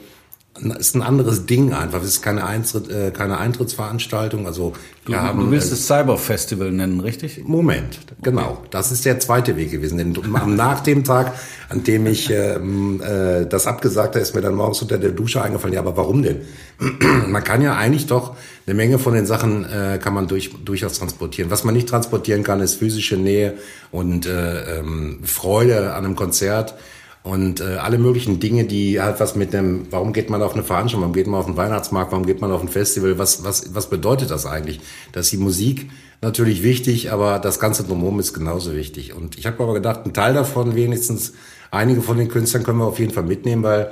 ist 0.60 0.96
ein 0.96 1.02
anderes 1.02 1.46
Ding 1.46 1.74
einfach. 1.74 2.02
Es 2.02 2.10
ist 2.10 2.22
keine, 2.22 2.46
Eintritt, 2.46 2.90
äh, 2.90 3.12
keine 3.12 3.38
Eintrittsveranstaltung. 3.38 4.46
Also 4.46 4.74
wir 5.06 5.16
du, 5.16 5.22
haben, 5.22 5.40
du 5.40 5.52
willst 5.52 5.72
äh, 5.72 5.76
es 5.76 5.88
Cyber 5.88 6.18
Festival 6.18 6.72
nennen, 6.72 7.00
richtig? 7.00 7.42
Moment, 7.46 8.00
genau. 8.22 8.62
Das 8.70 8.92
ist 8.92 9.06
der 9.06 9.20
zweite 9.20 9.56
Weg 9.56 9.72
gewesen. 9.72 9.98
Denn 9.98 10.16
nach 10.56 10.82
dem 10.82 11.04
Tag, 11.04 11.34
an 11.70 11.84
dem 11.84 12.06
ich 12.06 12.30
ähm, 12.30 13.02
äh, 13.02 13.46
das 13.46 13.66
abgesagt 13.66 14.16
habe, 14.16 14.20
ist 14.20 14.36
mir 14.36 14.42
dann 14.42 14.56
morgens 14.56 14.82
unter 14.82 14.98
der 14.98 15.12
Dusche 15.12 15.42
eingefallen. 15.42 15.74
Ja, 15.74 15.80
aber 15.80 15.96
warum 15.96 16.22
denn? 16.22 16.42
man 17.28 17.44
kann 17.44 17.62
ja 17.62 17.76
eigentlich 17.76 18.08
doch 18.08 18.36
eine 18.68 18.76
Menge 18.76 19.00
von 19.00 19.14
den 19.14 19.26
Sachen 19.26 19.66
äh, 19.66 20.00
kann 20.02 20.14
man 20.14 20.28
durch, 20.28 20.52
durchaus 20.66 21.00
transportieren. 21.00 21.50
Was 21.50 21.64
man 21.64 21.74
nicht 21.74 21.88
transportieren 21.88 22.44
kann, 22.44 22.60
ist 22.60 22.76
physische 22.76 23.16
Nähe 23.16 23.54
und 23.92 24.26
äh, 24.26 24.80
ähm, 24.80 25.20
Freude 25.24 25.94
an 25.94 26.06
einem 26.06 26.16
Konzert 26.16 26.76
und 27.24 27.62
äh, 27.62 27.76
alle 27.76 28.00
möglichen 28.00 28.40
Dinge, 28.40 28.66
die 28.66 29.00
halt 29.00 29.20
was 29.20 29.36
mit 29.36 29.54
dem, 29.54 29.86
warum 29.92 30.12
geht 30.12 30.30
man 30.30 30.42
auf 30.42 30.54
eine 30.54 30.64
Veranstaltung, 30.64 31.02
warum 31.02 31.14
geht 31.14 31.28
man 31.28 31.40
auf 31.40 31.46
den 31.46 31.58
Weihnachtsmarkt, 31.58 32.12
warum 32.12 32.26
geht 32.26 32.42
man 32.42 32.52
auf 32.52 32.62
ein 32.62 32.68
Festival, 32.68 33.20
was, 33.20 33.44
was, 33.44 33.76
was 33.76 33.90
bedeutet 33.90 34.32
das 34.32 34.48
eigentlich? 34.48 34.80
Dass 35.12 35.30
die 35.30 35.38
Musik 35.38 35.90
natürlich 36.22 36.64
wichtig, 36.64 37.12
aber 37.12 37.38
das 37.38 37.60
ganze 37.60 37.84
Drumherum 37.84 38.20
ist 38.20 38.34
genauso 38.34 38.74
wichtig. 38.74 39.14
Und 39.14 39.38
ich 39.38 39.46
habe 39.46 39.62
aber 39.62 39.74
gedacht, 39.74 40.02
ein 40.06 40.14
Teil 40.14 40.34
davon, 40.34 40.76
wenigstens 40.76 41.34
einige 41.70 42.02
von 42.02 42.18
den 42.18 42.28
Künstlern 42.28 42.64
können 42.64 42.80
wir 42.80 42.86
auf 42.86 43.00
jeden 43.00 43.14
Fall 43.14 43.24
mitnehmen, 43.24 43.64
weil 43.64 43.92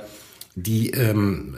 die, 0.56 0.90
ähm, 0.90 1.56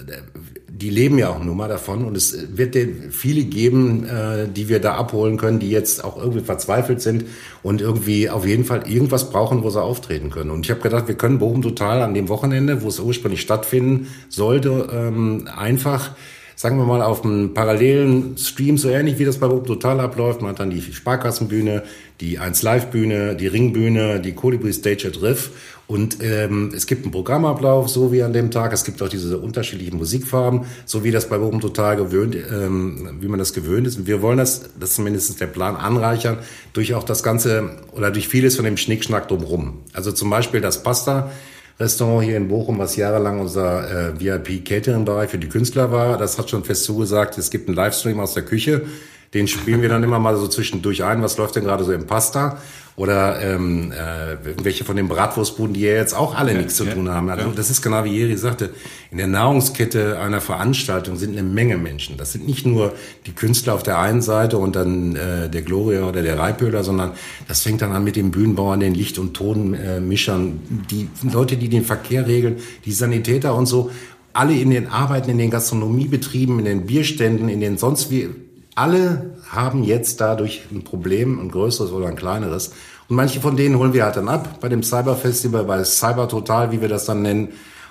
die 0.74 0.88
leben 0.88 1.18
ja 1.18 1.28
auch 1.28 1.44
nur 1.44 1.54
mal 1.54 1.68
davon 1.68 2.04
und 2.04 2.16
es 2.16 2.56
wird 2.56 2.76
viele 3.10 3.44
geben, 3.44 4.06
äh, 4.06 4.48
die 4.48 4.70
wir 4.70 4.80
da 4.80 4.94
abholen 4.94 5.36
können, 5.36 5.58
die 5.58 5.70
jetzt 5.70 6.02
auch 6.02 6.16
irgendwie 6.16 6.40
verzweifelt 6.40 7.02
sind 7.02 7.26
und 7.62 7.82
irgendwie 7.82 8.30
auf 8.30 8.46
jeden 8.46 8.64
Fall 8.64 8.88
irgendwas 8.90 9.30
brauchen, 9.30 9.62
wo 9.62 9.70
sie 9.70 9.82
auftreten 9.82 10.30
können. 10.30 10.50
Und 10.50 10.64
ich 10.64 10.70
habe 10.70 10.80
gedacht, 10.80 11.08
wir 11.08 11.14
können 11.14 11.38
Bochum 11.38 11.60
total 11.60 12.00
an 12.00 12.14
dem 12.14 12.30
Wochenende, 12.30 12.82
wo 12.82 12.88
es 12.88 13.00
ursprünglich 13.00 13.42
stattfinden 13.42 14.06
sollte, 14.30 14.88
ähm, 14.92 15.46
einfach 15.54 16.12
sagen 16.54 16.76
wir 16.78 16.84
mal, 16.84 17.02
auf 17.02 17.24
einem 17.24 17.54
parallelen 17.54 18.36
Stream, 18.38 18.78
so 18.78 18.88
ähnlich 18.88 19.18
wie 19.18 19.24
das 19.24 19.38
bei 19.38 19.48
Bob 19.48 19.66
Total 19.66 19.98
abläuft. 19.98 20.42
Man 20.42 20.50
hat 20.50 20.60
dann 20.60 20.70
die 20.70 20.80
Sparkassenbühne, 20.80 21.82
die 22.20 22.38
1 22.38 22.62
Live 22.62 22.86
Bühne, 22.86 23.34
die 23.34 23.48
Ringbühne, 23.48 24.20
die 24.20 24.32
Colibri 24.32 24.72
Stage 24.72 25.08
at 25.08 25.20
Riff 25.22 25.50
und 25.92 26.22
ähm, 26.22 26.72
es 26.74 26.86
gibt 26.86 27.02
einen 27.02 27.12
Programmablauf, 27.12 27.90
so 27.90 28.12
wie 28.12 28.22
an 28.22 28.32
dem 28.32 28.50
Tag. 28.50 28.72
Es 28.72 28.82
gibt 28.82 29.02
auch 29.02 29.10
diese 29.10 29.36
unterschiedlichen 29.36 29.98
Musikfarben, 29.98 30.62
so 30.86 31.04
wie 31.04 31.10
das 31.10 31.28
bei 31.28 31.36
Bochum 31.36 31.60
total 31.60 31.96
gewöhnt, 31.96 32.34
ähm, 32.34 33.18
wie 33.20 33.28
man 33.28 33.38
das 33.38 33.52
gewöhnt 33.52 33.86
ist. 33.86 33.98
Und 33.98 34.06
wir 34.06 34.22
wollen 34.22 34.38
das, 34.38 34.70
das 34.80 34.88
ist 34.88 34.96
zumindest 34.96 35.38
der 35.38 35.48
Plan, 35.48 35.76
anreichern 35.76 36.38
durch 36.72 36.94
auch 36.94 37.02
das 37.02 37.22
Ganze 37.22 37.76
oder 37.92 38.10
durch 38.10 38.26
vieles 38.26 38.56
von 38.56 38.64
dem 38.64 38.78
Schnickschnack 38.78 39.28
drumherum. 39.28 39.80
Also 39.92 40.12
zum 40.12 40.30
Beispiel 40.30 40.62
das 40.62 40.82
Pasta. 40.82 41.30
Restaurant 41.78 42.24
hier 42.24 42.38
in 42.38 42.48
Bochum, 42.48 42.78
was 42.78 42.96
jahrelang 42.96 43.40
unser 43.40 44.12
äh, 44.14 44.18
VIP-Catering-Bereich 44.18 45.28
für 45.28 45.38
die 45.38 45.48
Künstler 45.48 45.92
war, 45.92 46.16
das 46.16 46.38
hat 46.38 46.48
schon 46.48 46.64
fest 46.64 46.84
zugesagt, 46.84 47.36
es 47.36 47.50
gibt 47.50 47.68
einen 47.68 47.76
Livestream 47.76 48.20
aus 48.20 48.32
der 48.34 48.44
Küche. 48.44 48.82
Den 49.34 49.48
spielen 49.48 49.80
wir 49.80 49.88
dann 49.88 50.02
immer 50.02 50.18
mal 50.18 50.36
so 50.36 50.46
zwischendurch 50.46 51.04
ein. 51.04 51.22
Was 51.22 51.38
läuft 51.38 51.56
denn 51.56 51.64
gerade 51.64 51.84
so 51.84 51.92
im 51.92 52.06
Pasta? 52.06 52.58
Oder 52.94 53.40
ähm, 53.40 53.90
äh, 53.90 54.36
welche 54.62 54.84
von 54.84 54.96
den 54.96 55.08
Bratwurstbuden, 55.08 55.72
die 55.72 55.80
ja 55.80 55.94
jetzt 55.94 56.12
auch 56.12 56.34
alle 56.34 56.52
ja, 56.52 56.58
nichts 56.58 56.74
zu 56.74 56.84
ja, 56.84 56.92
tun 56.92 57.08
haben. 57.08 57.30
Also 57.30 57.46
ja. 57.46 57.52
das 57.56 57.70
ist 57.70 57.80
genau 57.80 58.04
wie 58.04 58.10
Jeri 58.10 58.36
sagte, 58.36 58.68
in 59.10 59.16
der 59.16 59.28
Nahrungskette 59.28 60.18
einer 60.18 60.42
Veranstaltung 60.42 61.16
sind 61.16 61.32
eine 61.32 61.42
Menge 61.42 61.78
Menschen. 61.78 62.18
Das 62.18 62.32
sind 62.32 62.46
nicht 62.46 62.66
nur 62.66 62.92
die 63.24 63.32
Künstler 63.32 63.72
auf 63.72 63.82
der 63.82 63.98
einen 63.98 64.20
Seite 64.20 64.58
und 64.58 64.76
dann 64.76 65.16
äh, 65.16 65.48
der 65.48 65.62
Gloria 65.62 66.06
oder 66.06 66.20
der 66.20 66.38
Reipöder, 66.38 66.84
sondern 66.84 67.12
das 67.48 67.62
fängt 67.62 67.80
dann 67.80 67.92
an 67.92 68.04
mit 68.04 68.16
den 68.16 68.30
Bühnenbauern, 68.30 68.80
den 68.80 68.94
Licht- 68.94 69.18
und 69.18 69.32
Tonmischern, 69.32 70.60
die 70.90 71.08
Leute, 71.22 71.56
die 71.56 71.70
den 71.70 71.86
Verkehr 71.86 72.26
regeln, 72.26 72.56
die 72.84 72.92
Sanitäter 72.92 73.54
und 73.54 73.64
so. 73.64 73.90
Alle 74.34 74.54
in 74.54 74.68
den 74.68 74.88
Arbeiten, 74.88 75.30
in 75.30 75.38
den 75.38 75.50
Gastronomiebetrieben, 75.50 76.58
in 76.58 76.64
den 76.66 76.84
Bierständen, 76.84 77.48
in 77.48 77.60
den 77.60 77.78
sonst 77.78 78.10
wie 78.10 78.28
alle 78.74 79.34
haben 79.50 79.82
jetzt 79.82 80.20
dadurch 80.20 80.62
ein 80.70 80.84
Problem, 80.84 81.38
ein 81.40 81.50
größeres 81.50 81.92
oder 81.92 82.08
ein 82.08 82.16
kleineres. 82.16 82.72
Und 83.08 83.16
manche 83.16 83.40
von 83.40 83.56
denen 83.56 83.78
holen 83.78 83.92
wir 83.92 84.04
halt 84.04 84.16
dann 84.16 84.28
ab 84.28 84.60
bei 84.60 84.68
dem 84.68 84.82
Cyber 84.82 85.16
Festival, 85.16 85.64
bei 85.64 85.84
Cyber 85.84 86.28
Total, 86.28 86.72
wie 86.72 86.80
wir 86.80 86.88
das 86.88 87.04
dann 87.04 87.22
nennen, 87.22 87.48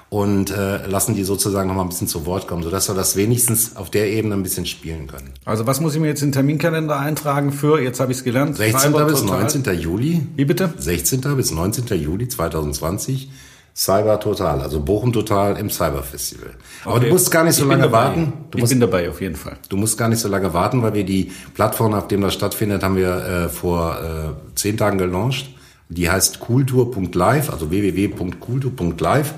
und 0.09 0.51
äh, 0.51 0.85
lassen 0.88 1.15
die 1.15 1.23
sozusagen 1.23 1.69
noch 1.69 1.75
mal 1.75 1.83
ein 1.83 1.89
bisschen 1.89 2.07
zu 2.07 2.25
Wort 2.25 2.45
kommen, 2.45 2.63
sodass 2.63 2.89
wir 2.89 2.95
das 2.95 3.15
wenigstens 3.15 3.77
auf 3.77 3.89
der 3.89 4.11
Ebene 4.11 4.35
ein 4.35 4.43
bisschen 4.43 4.65
spielen 4.65 5.07
können. 5.07 5.31
Also 5.45 5.67
was 5.67 5.79
muss 5.79 5.95
ich 5.95 6.01
mir 6.01 6.07
jetzt 6.07 6.21
in 6.21 6.29
den 6.29 6.33
Terminkalender 6.33 7.00
eintragen 7.00 7.53
für, 7.53 7.79
jetzt 7.79 8.01
habe 8.01 8.11
ich 8.11 8.17
es 8.17 8.23
gelernt, 8.25 8.57
16. 8.57 8.91
Cyber 8.91 9.05
bis 9.05 9.23
19. 9.23 9.63
Juli. 9.79 10.27
Wie 10.35 10.43
bitte? 10.43 10.73
16. 10.77 11.21
bis 11.38 11.51
19. 11.51 11.85
Juli 11.97 12.27
2020 12.27 13.31
Cyber 13.73 14.19
Total, 14.19 14.61
also 14.61 14.81
Bochum 14.81 15.13
Total 15.13 15.57
im 15.57 15.69
Cyber 15.69 16.03
Festival. 16.03 16.51
Aber 16.83 16.95
okay. 16.95 17.05
du 17.05 17.11
musst 17.13 17.31
gar 17.31 17.43
nicht 17.43 17.55
so 17.55 17.63
ich 17.63 17.69
lange 17.69 17.91
warten. 17.91 18.33
Du 18.51 18.57
ich 18.57 18.63
musst, 18.63 18.71
bin 18.71 18.79
dabei 18.81 19.09
auf 19.09 19.21
jeden 19.21 19.35
Fall. 19.35 19.57
Du 19.69 19.77
musst 19.77 19.97
gar 19.97 20.09
nicht 20.09 20.19
so 20.19 20.27
lange 20.27 20.53
warten, 20.53 20.81
weil 20.81 20.93
wir 20.93 21.05
die 21.05 21.31
Plattform, 21.53 21.93
auf 21.93 22.07
dem 22.07 22.21
das 22.21 22.33
stattfindet, 22.33 22.83
haben 22.83 22.97
wir 22.97 23.15
äh, 23.25 23.49
vor 23.49 23.97
äh, 23.97 24.55
zehn 24.55 24.77
Tagen 24.77 24.97
gelauncht. 24.97 25.51
Die 25.87 26.09
heißt 26.09 26.39
cooltour.live, 26.41 27.49
also 27.49 27.69
www.cooltour.live. 27.69 29.33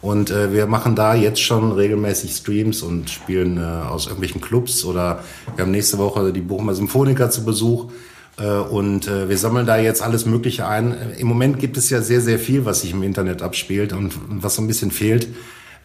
Und 0.00 0.30
äh, 0.30 0.52
wir 0.52 0.66
machen 0.66 0.94
da 0.94 1.14
jetzt 1.14 1.40
schon 1.40 1.72
regelmäßig 1.72 2.32
Streams 2.32 2.82
und 2.82 3.10
spielen 3.10 3.58
äh, 3.58 3.62
aus 3.62 4.06
irgendwelchen 4.06 4.40
Clubs 4.40 4.84
oder 4.84 5.24
wir 5.56 5.64
haben 5.64 5.72
nächste 5.72 5.98
Woche 5.98 6.32
die 6.32 6.40
Bochumer 6.40 6.74
Symphoniker 6.74 7.30
zu 7.30 7.44
Besuch. 7.44 7.90
Äh, 8.38 8.46
und 8.46 9.08
äh, 9.08 9.28
wir 9.28 9.36
sammeln 9.36 9.66
da 9.66 9.78
jetzt 9.78 10.02
alles 10.02 10.26
Mögliche 10.26 10.66
ein. 10.66 10.94
Im 11.18 11.26
Moment 11.26 11.58
gibt 11.58 11.76
es 11.76 11.90
ja 11.90 12.00
sehr, 12.00 12.20
sehr 12.20 12.38
viel, 12.38 12.64
was 12.64 12.82
sich 12.82 12.92
im 12.92 13.02
Internet 13.02 13.42
abspielt 13.42 13.92
und 13.92 14.14
was 14.28 14.54
so 14.54 14.62
ein 14.62 14.68
bisschen 14.68 14.90
fehlt, 14.90 15.28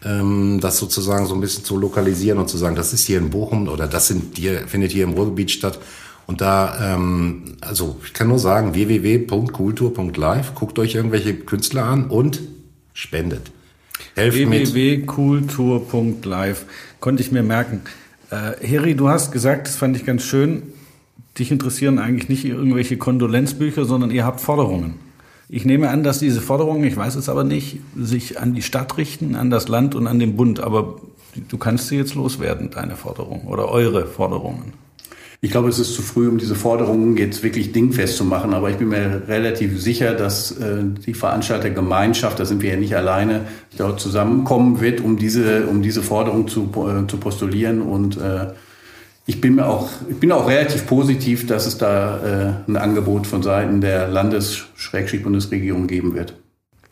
ähm, 0.04 0.60
das 0.60 0.78
sozusagen 0.78 1.26
so 1.26 1.34
ein 1.34 1.40
bisschen 1.40 1.64
zu 1.64 1.76
lokalisieren 1.76 2.38
und 2.38 2.48
zu 2.48 2.56
sagen, 2.56 2.76
das 2.76 2.92
ist 2.92 3.04
hier 3.04 3.18
in 3.18 3.30
Bochum 3.30 3.68
oder 3.68 3.88
das 3.88 4.06
sind 4.06 4.38
hier, 4.38 4.68
findet 4.68 4.92
hier 4.92 5.04
im 5.04 5.12
Ruhrgebiet 5.12 5.50
statt. 5.50 5.80
Und 6.26 6.40
da, 6.40 6.94
ähm, 6.94 7.56
also 7.60 8.00
ich 8.04 8.14
kann 8.14 8.28
nur 8.28 8.38
sagen, 8.38 8.74
www.kultur.live, 8.74 10.54
guckt 10.54 10.78
euch 10.78 10.94
irgendwelche 10.94 11.34
Künstler 11.34 11.84
an 11.84 12.06
und 12.06 12.40
spendet. 12.94 13.50
Www.kultur.live, 14.14 16.64
konnte 17.00 17.22
ich 17.22 17.30
mir 17.30 17.42
merken. 17.42 17.82
Äh, 18.30 18.52
Heri, 18.66 18.94
du 18.94 19.08
hast 19.08 19.32
gesagt, 19.32 19.66
das 19.66 19.76
fand 19.76 19.96
ich 19.96 20.06
ganz 20.06 20.22
schön, 20.22 20.62
dich 21.38 21.50
interessieren 21.50 21.98
eigentlich 21.98 22.28
nicht 22.28 22.44
irgendwelche 22.44 22.96
Kondolenzbücher, 22.96 23.84
sondern 23.84 24.10
ihr 24.10 24.24
habt 24.24 24.40
Forderungen. 24.40 24.94
Ich 25.48 25.64
nehme 25.64 25.90
an, 25.90 26.02
dass 26.02 26.18
diese 26.18 26.40
Forderungen, 26.40 26.84
ich 26.84 26.96
weiß 26.96 27.16
es 27.16 27.28
aber 27.28 27.44
nicht, 27.44 27.78
sich 27.96 28.40
an 28.40 28.54
die 28.54 28.62
Stadt 28.62 28.96
richten, 28.96 29.34
an 29.34 29.50
das 29.50 29.68
Land 29.68 29.94
und 29.94 30.06
an 30.06 30.18
den 30.18 30.36
Bund. 30.36 30.60
Aber 30.60 31.00
du 31.48 31.58
kannst 31.58 31.88
sie 31.88 31.96
jetzt 31.96 32.14
loswerden, 32.14 32.70
deine 32.70 32.96
Forderungen 32.96 33.46
oder 33.46 33.68
eure 33.68 34.06
Forderungen. 34.06 34.72
Ich 35.40 35.50
glaube, 35.50 35.68
es 35.68 35.78
ist 35.78 35.94
zu 35.94 36.00
früh, 36.00 36.26
um 36.26 36.38
diese 36.38 36.54
Forderungen 36.54 37.18
jetzt 37.18 37.42
wirklich 37.42 37.72
dingfest 37.72 38.16
zu 38.16 38.24
machen. 38.24 38.54
Aber 38.54 38.70
ich 38.70 38.76
bin 38.76 38.88
mir 38.88 39.24
relativ 39.28 39.78
sicher, 39.78 40.14
dass 40.14 40.52
äh, 40.52 40.82
die 41.04 41.12
Veranstaltergemeinschaft, 41.12 42.40
da 42.40 42.46
sind 42.46 42.62
wir 42.62 42.70
ja 42.70 42.76
nicht 42.76 42.96
alleine, 42.96 43.42
dort 43.76 44.00
zusammenkommen 44.00 44.80
wird, 44.80 45.02
um 45.02 45.18
diese, 45.18 45.66
um 45.66 45.82
diese 45.82 46.02
Forderung 46.02 46.48
zu, 46.48 46.70
äh, 46.88 47.06
zu 47.06 47.18
postulieren 47.18 47.82
und 47.82 48.16
äh, 48.16 48.46
ich 49.26 49.40
bin 49.40 49.54
mir 49.54 49.66
auch, 49.66 49.90
ich 50.08 50.18
bin 50.18 50.32
auch 50.32 50.48
relativ 50.48 50.86
positiv, 50.86 51.46
dass 51.46 51.66
es 51.66 51.78
da 51.78 52.64
äh, 52.66 52.70
ein 52.70 52.76
Angebot 52.76 53.26
von 53.26 53.42
Seiten 53.42 53.80
der 53.80 54.08
Landes-Bundesregierung 54.08 55.86
geben 55.86 56.14
wird. 56.14 56.34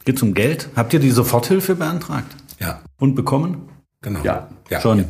Geht 0.05 0.17
es 0.17 0.23
um 0.23 0.35
Geld? 0.35 0.69
Habt 0.75 0.93
ihr 0.95 1.01
die 1.01 1.11
Soforthilfe 1.11 1.75
beantragt? 1.75 2.35
Ja. 2.59 2.81
Und 2.99 3.15
bekommen? 3.15 3.69
Genau. 4.01 4.21
Ja. 4.25 4.49
ja. 4.71 4.81
Schon. 4.81 5.05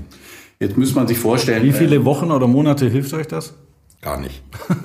Jetzt 0.58 0.76
muss 0.76 0.94
man 0.94 1.06
sich 1.06 1.18
vorstellen. 1.18 1.62
Wie 1.62 1.72
viele 1.72 1.96
äh, 1.96 2.04
Wochen 2.04 2.30
oder 2.30 2.46
Monate 2.46 2.88
hilft 2.88 3.12
euch 3.14 3.28
das? 3.28 3.54
Gar 4.00 4.20
nicht. 4.20 4.42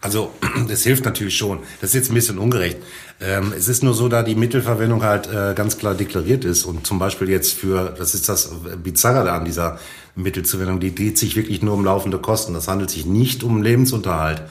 Also 0.00 0.32
das 0.68 0.82
hilft 0.82 1.04
natürlich 1.04 1.36
schon. 1.36 1.58
Das 1.80 1.90
ist 1.90 1.94
jetzt 1.94 2.10
ein 2.10 2.14
bisschen 2.14 2.38
ungerecht. 2.38 2.78
Ähm, 3.20 3.52
es 3.56 3.68
ist 3.68 3.82
nur 3.82 3.94
so, 3.94 4.08
da 4.08 4.22
die 4.22 4.34
Mittelverwendung 4.34 5.02
halt 5.02 5.26
äh, 5.26 5.54
ganz 5.54 5.78
klar 5.78 5.94
deklariert 5.94 6.44
ist 6.44 6.64
und 6.64 6.86
zum 6.86 6.98
Beispiel 6.98 7.28
jetzt 7.28 7.52
für, 7.52 7.94
das 7.98 8.14
ist 8.14 8.28
das 8.28 8.50
Bizarre 8.82 9.24
da 9.24 9.36
an 9.36 9.44
dieser 9.44 9.78
Mittelzuwendung, 10.22 10.80
die 10.80 10.94
dreht 10.94 11.18
sich 11.18 11.36
wirklich 11.36 11.62
nur 11.62 11.74
um 11.74 11.84
laufende 11.84 12.18
Kosten. 12.18 12.54
Das 12.54 12.68
handelt 12.68 12.90
sich 12.90 13.06
nicht 13.06 13.42
um 13.42 13.62
Lebensunterhalt. 13.62 14.42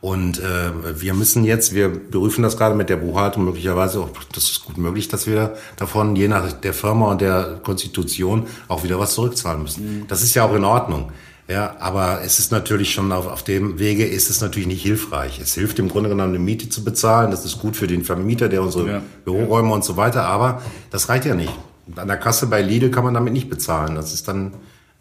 Und 0.00 0.38
äh, 0.38 1.00
wir 1.00 1.12
müssen 1.14 1.44
jetzt, 1.44 1.74
wir 1.74 1.88
berüfen 1.88 2.42
das 2.42 2.56
gerade 2.56 2.76
mit 2.76 2.88
der 2.88 2.96
Buchhaltung 2.96 3.44
möglicherweise, 3.44 4.00
auch 4.00 4.10
das 4.32 4.44
ist 4.44 4.64
gut 4.64 4.78
möglich, 4.78 5.08
dass 5.08 5.26
wir 5.26 5.54
davon 5.76 6.14
je 6.14 6.28
nach 6.28 6.52
der 6.52 6.72
Firma 6.72 7.10
und 7.10 7.20
der 7.20 7.60
Konstitution 7.64 8.46
auch 8.68 8.84
wieder 8.84 9.00
was 9.00 9.14
zurückzahlen 9.14 9.62
müssen. 9.62 10.00
Mhm. 10.00 10.06
Das 10.06 10.22
ist 10.22 10.34
ja 10.34 10.44
auch 10.44 10.54
in 10.54 10.64
Ordnung. 10.64 11.10
Ja, 11.48 11.76
aber 11.80 12.20
es 12.22 12.38
ist 12.38 12.52
natürlich 12.52 12.92
schon 12.92 13.10
auf, 13.10 13.26
auf 13.26 13.42
dem 13.42 13.78
Wege 13.78 14.04
ist 14.06 14.28
es 14.28 14.42
natürlich 14.42 14.68
nicht 14.68 14.82
hilfreich. 14.82 15.40
Es 15.40 15.54
hilft 15.54 15.78
im 15.78 15.88
Grunde 15.88 16.10
genommen, 16.10 16.34
eine 16.34 16.38
Miete 16.38 16.68
zu 16.68 16.84
bezahlen. 16.84 17.30
Das 17.30 17.46
ist 17.46 17.58
gut 17.58 17.74
für 17.74 17.86
den 17.86 18.04
Vermieter, 18.04 18.50
der 18.50 18.62
unsere 18.62 18.86
ja. 18.86 19.02
Büroräume 19.24 19.72
und 19.72 19.82
so 19.82 19.96
weiter. 19.96 20.24
Aber 20.24 20.60
das 20.90 21.08
reicht 21.08 21.24
ja 21.24 21.34
nicht. 21.34 21.52
An 21.96 22.06
der 22.06 22.18
Kasse 22.18 22.48
bei 22.48 22.60
Lidl 22.60 22.90
kann 22.90 23.02
man 23.02 23.14
damit 23.14 23.32
nicht 23.32 23.48
bezahlen. 23.48 23.94
Das 23.94 24.12
ist 24.12 24.28
dann 24.28 24.52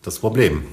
das 0.01 0.19
Problem. 0.19 0.63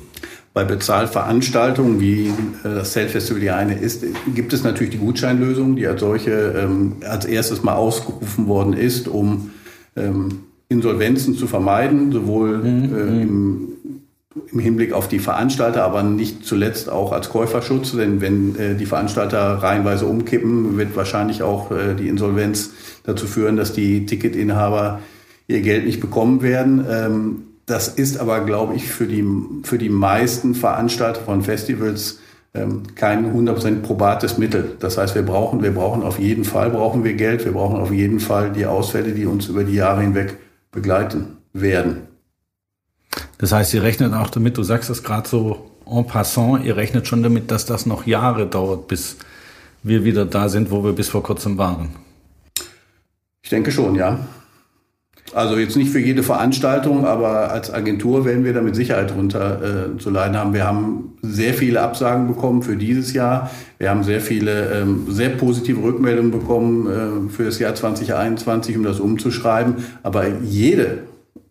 Bei 0.52 0.64
Bezahlveranstaltungen, 0.64 2.00
wie 2.00 2.28
äh, 2.28 2.32
das 2.62 2.92
Self-Festival 2.92 3.40
die 3.40 3.50
eine 3.50 3.78
ist, 3.78 4.04
gibt 4.34 4.52
es 4.52 4.62
natürlich 4.62 4.92
die 4.92 4.98
Gutscheinlösung, 4.98 5.76
die 5.76 5.86
als 5.86 6.00
solche 6.00 6.30
ähm, 6.30 6.96
als 7.08 7.24
erstes 7.24 7.62
mal 7.62 7.74
ausgerufen 7.74 8.46
worden 8.46 8.72
ist, 8.72 9.08
um 9.08 9.50
ähm, 9.96 10.44
Insolvenzen 10.68 11.36
zu 11.36 11.46
vermeiden, 11.46 12.12
sowohl 12.12 12.58
mhm. 12.58 12.94
äh, 12.94 13.22
im 13.22 13.68
im 14.52 14.58
Hinblick 14.58 14.92
auf 14.92 15.08
die 15.08 15.20
Veranstalter, 15.20 15.84
aber 15.84 16.02
nicht 16.02 16.44
zuletzt 16.44 16.90
auch 16.90 17.12
als 17.12 17.30
Käuferschutz, 17.30 17.92
denn 17.92 18.20
wenn 18.20 18.56
äh, 18.56 18.74
die 18.74 18.86
Veranstalter 18.86 19.38
reihenweise 19.38 20.06
umkippen, 20.06 20.76
wird 20.76 20.96
wahrscheinlich 20.96 21.42
auch 21.42 21.70
äh, 21.70 21.94
die 21.94 22.08
Insolvenz 22.08 22.70
dazu 23.04 23.26
führen, 23.26 23.56
dass 23.56 23.72
die 23.72 24.06
Ticketinhaber 24.06 25.00
ihr 25.46 25.60
Geld 25.60 25.86
nicht 25.86 26.00
bekommen 26.00 26.42
werden. 26.42 26.84
Ähm, 26.88 27.42
das 27.66 27.88
ist 27.88 28.18
aber, 28.18 28.40
glaube 28.40 28.74
ich, 28.74 28.88
für 28.88 29.06
die, 29.06 29.24
für 29.62 29.78
die 29.78 29.88
meisten 29.88 30.54
Veranstalter 30.54 31.20
von 31.20 31.42
Festivals 31.42 32.18
ähm, 32.52 32.82
kein 32.94 33.34
100% 33.34 33.82
probates 33.82 34.38
Mittel. 34.38 34.76
Das 34.78 34.98
heißt, 34.98 35.14
wir 35.14 35.22
brauchen, 35.22 35.62
wir 35.62 35.72
brauchen 35.72 36.02
auf 36.02 36.18
jeden 36.18 36.44
Fall 36.44 36.70
brauchen 36.70 37.02
wir 37.04 37.14
Geld, 37.14 37.44
wir 37.44 37.52
brauchen 37.52 37.80
auf 37.80 37.90
jeden 37.90 38.20
Fall 38.20 38.52
die 38.52 38.66
Ausfälle, 38.66 39.12
die 39.12 39.26
uns 39.26 39.46
über 39.46 39.64
die 39.64 39.74
Jahre 39.74 40.02
hinweg 40.02 40.36
begleiten 40.70 41.38
werden. 41.52 42.02
Das 43.38 43.52
heißt, 43.52 43.74
ihr 43.74 43.82
rechnet 43.82 44.12
auch 44.14 44.30
damit, 44.30 44.56
du 44.56 44.62
sagst 44.62 44.90
es 44.90 45.02
gerade 45.02 45.28
so 45.28 45.70
en 45.86 46.06
passant, 46.06 46.64
ihr 46.64 46.76
rechnet 46.76 47.08
schon 47.08 47.22
damit, 47.22 47.50
dass 47.50 47.66
das 47.66 47.86
noch 47.86 48.06
Jahre 48.06 48.46
dauert, 48.46 48.88
bis 48.88 49.16
wir 49.82 50.04
wieder 50.04 50.24
da 50.24 50.48
sind, 50.48 50.70
wo 50.70 50.84
wir 50.84 50.92
bis 50.92 51.08
vor 51.08 51.22
kurzem 51.22 51.58
waren. 51.58 51.90
Ich 53.42 53.50
denke 53.50 53.70
schon, 53.70 53.94
ja. 53.94 54.20
Also 55.34 55.58
jetzt 55.58 55.76
nicht 55.76 55.90
für 55.90 55.98
jede 55.98 56.22
Veranstaltung, 56.22 57.04
aber 57.04 57.50
als 57.50 57.72
Agentur 57.72 58.24
werden 58.24 58.44
wir 58.44 58.52
da 58.52 58.62
mit 58.62 58.76
Sicherheit 58.76 59.10
drunter 59.10 59.94
äh, 59.96 59.98
zu 59.98 60.10
leiden 60.10 60.36
haben. 60.36 60.54
Wir 60.54 60.64
haben 60.64 61.14
sehr 61.22 61.54
viele 61.54 61.80
Absagen 61.80 62.28
bekommen 62.28 62.62
für 62.62 62.76
dieses 62.76 63.12
Jahr. 63.12 63.50
Wir 63.78 63.90
haben 63.90 64.04
sehr 64.04 64.20
viele 64.20 64.70
ähm, 64.72 65.06
sehr 65.08 65.30
positive 65.30 65.82
Rückmeldungen 65.82 66.30
bekommen 66.30 66.86
äh, 66.86 67.30
für 67.30 67.46
das 67.46 67.58
Jahr 67.58 67.74
2021, 67.74 68.76
um 68.76 68.84
das 68.84 69.00
umzuschreiben. 69.00 69.74
Aber 70.04 70.28
jede 70.28 70.98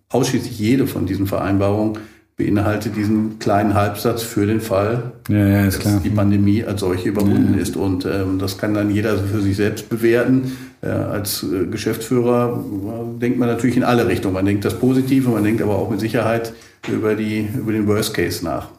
ausschließlich 0.08 0.58
jede 0.58 0.88
von 0.88 1.06
diesen 1.06 1.28
Vereinbarungen 1.28 1.98
beinhaltet 2.36 2.96
diesen 2.96 3.38
kleinen 3.40 3.76
Halbsatz 3.76 4.24
für 4.24 4.46
den 4.46 4.60
Fall, 4.60 5.12
ja, 5.30 5.48
ja, 5.48 5.66
dass 5.66 5.80
klar. 5.80 6.02
die 6.04 6.10
Pandemie 6.10 6.64
als 6.64 6.82
solche 6.82 7.10
überwunden 7.10 7.54
ja. 7.56 7.62
ist. 7.62 7.76
Und 7.76 8.06
ähm, 8.06 8.40
das 8.40 8.58
kann 8.58 8.74
dann 8.74 8.90
jeder 8.90 9.18
für 9.18 9.42
sich 9.42 9.56
selbst 9.56 9.90
bewerten. 9.90 10.52
Äh, 10.82 10.88
als 10.88 11.44
äh, 11.44 11.68
Geschäftsführer 11.68 12.64
äh, 12.64 13.20
denkt 13.20 13.38
man 13.38 13.50
natürlich 13.50 13.78
in 13.78 13.84
alle 13.84 14.08
Richtungen. 14.08 14.34
Man 14.34 14.46
denkt 14.46 14.66
das 14.66 14.80
Positive, 14.80 15.30
man 15.30 15.44
denkt 15.44 15.62
aber 15.62 15.76
auch 15.76 15.90
mit 15.90 16.00
Sicherheit 16.00 16.54
über, 16.92 17.16
die, 17.16 17.48
über 17.56 17.72
den 17.72 17.88
Worst 17.88 18.14
Case 18.14 18.44
nach. 18.44 18.70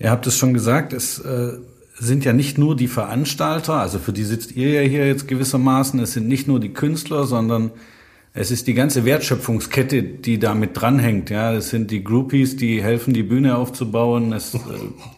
Ihr 0.00 0.10
habt 0.10 0.26
es 0.26 0.36
schon 0.36 0.52
gesagt, 0.52 0.92
es 0.92 1.18
äh, 1.20 1.52
sind 1.98 2.24
ja 2.24 2.32
nicht 2.32 2.58
nur 2.58 2.76
die 2.76 2.88
Veranstalter, 2.88 3.74
also 3.74 3.98
für 3.98 4.12
die 4.12 4.24
sitzt 4.24 4.52
ihr 4.52 4.70
ja 4.70 4.80
hier 4.82 5.06
jetzt 5.06 5.26
gewissermaßen, 5.26 5.98
es 6.00 6.12
sind 6.12 6.28
nicht 6.28 6.46
nur 6.46 6.60
die 6.60 6.72
Künstler, 6.72 7.24
sondern 7.24 7.70
es 8.40 8.52
ist 8.52 8.68
die 8.68 8.74
ganze 8.74 9.04
Wertschöpfungskette, 9.04 10.00
die 10.00 10.38
damit 10.38 10.80
dranhängt. 10.80 11.28
Ja, 11.28 11.52
es 11.54 11.70
sind 11.70 11.90
die 11.90 12.04
Groupies, 12.04 12.56
die 12.56 12.80
helfen, 12.80 13.12
die 13.12 13.24
Bühne 13.24 13.56
aufzubauen. 13.56 14.32
Es 14.32 14.54
äh, 14.54 14.58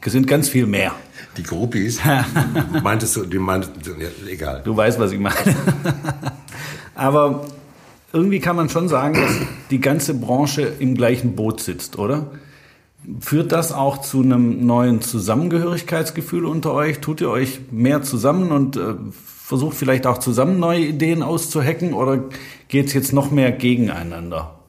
sind 0.07 0.27
ganz 0.27 0.49
viel 0.49 0.65
mehr. 0.65 0.95
Die 1.37 1.43
Groupies? 1.43 2.01
meintest 2.83 3.17
du, 3.17 3.27
die 3.27 3.39
meintest, 3.39 3.73
ja, 3.87 4.09
egal. 4.27 4.63
Du 4.65 4.75
weißt, 4.75 4.99
was 4.99 5.13
ich 5.13 5.19
meine. 5.19 5.37
Aber 6.95 7.45
irgendwie 8.11 8.41
kann 8.41 8.57
man 8.57 8.71
schon 8.71 8.89
sagen, 8.89 9.13
dass 9.13 9.33
die 9.71 9.81
ganze 9.81 10.15
Branche 10.15 10.63
im 10.79 10.95
gleichen 10.95 11.37
Boot 11.37 11.61
sitzt, 11.61 11.99
oder? 11.99 12.31
Führt 13.21 13.53
das 13.53 13.71
auch 13.71 14.01
zu 14.01 14.23
einem 14.23 14.65
neuen 14.65 15.03
Zusammengehörigkeitsgefühl 15.03 16.47
unter 16.47 16.73
euch? 16.73 17.01
Tut 17.01 17.21
ihr 17.21 17.29
euch 17.29 17.61
mehr 17.71 18.01
zusammen 18.01 18.51
und 18.51 18.79
äh, 18.79 18.95
versucht 19.51 19.77
vielleicht 19.77 20.07
auch 20.07 20.19
zusammen 20.19 20.61
neue 20.61 20.79
Ideen 20.79 21.25
auszuhacken 21.25 21.93
oder 21.93 22.23
geht 22.69 22.87
es 22.87 22.95
jetzt 22.95 23.13
noch 23.13 23.33
mehr 23.33 23.51
gegeneinander? 23.51 24.61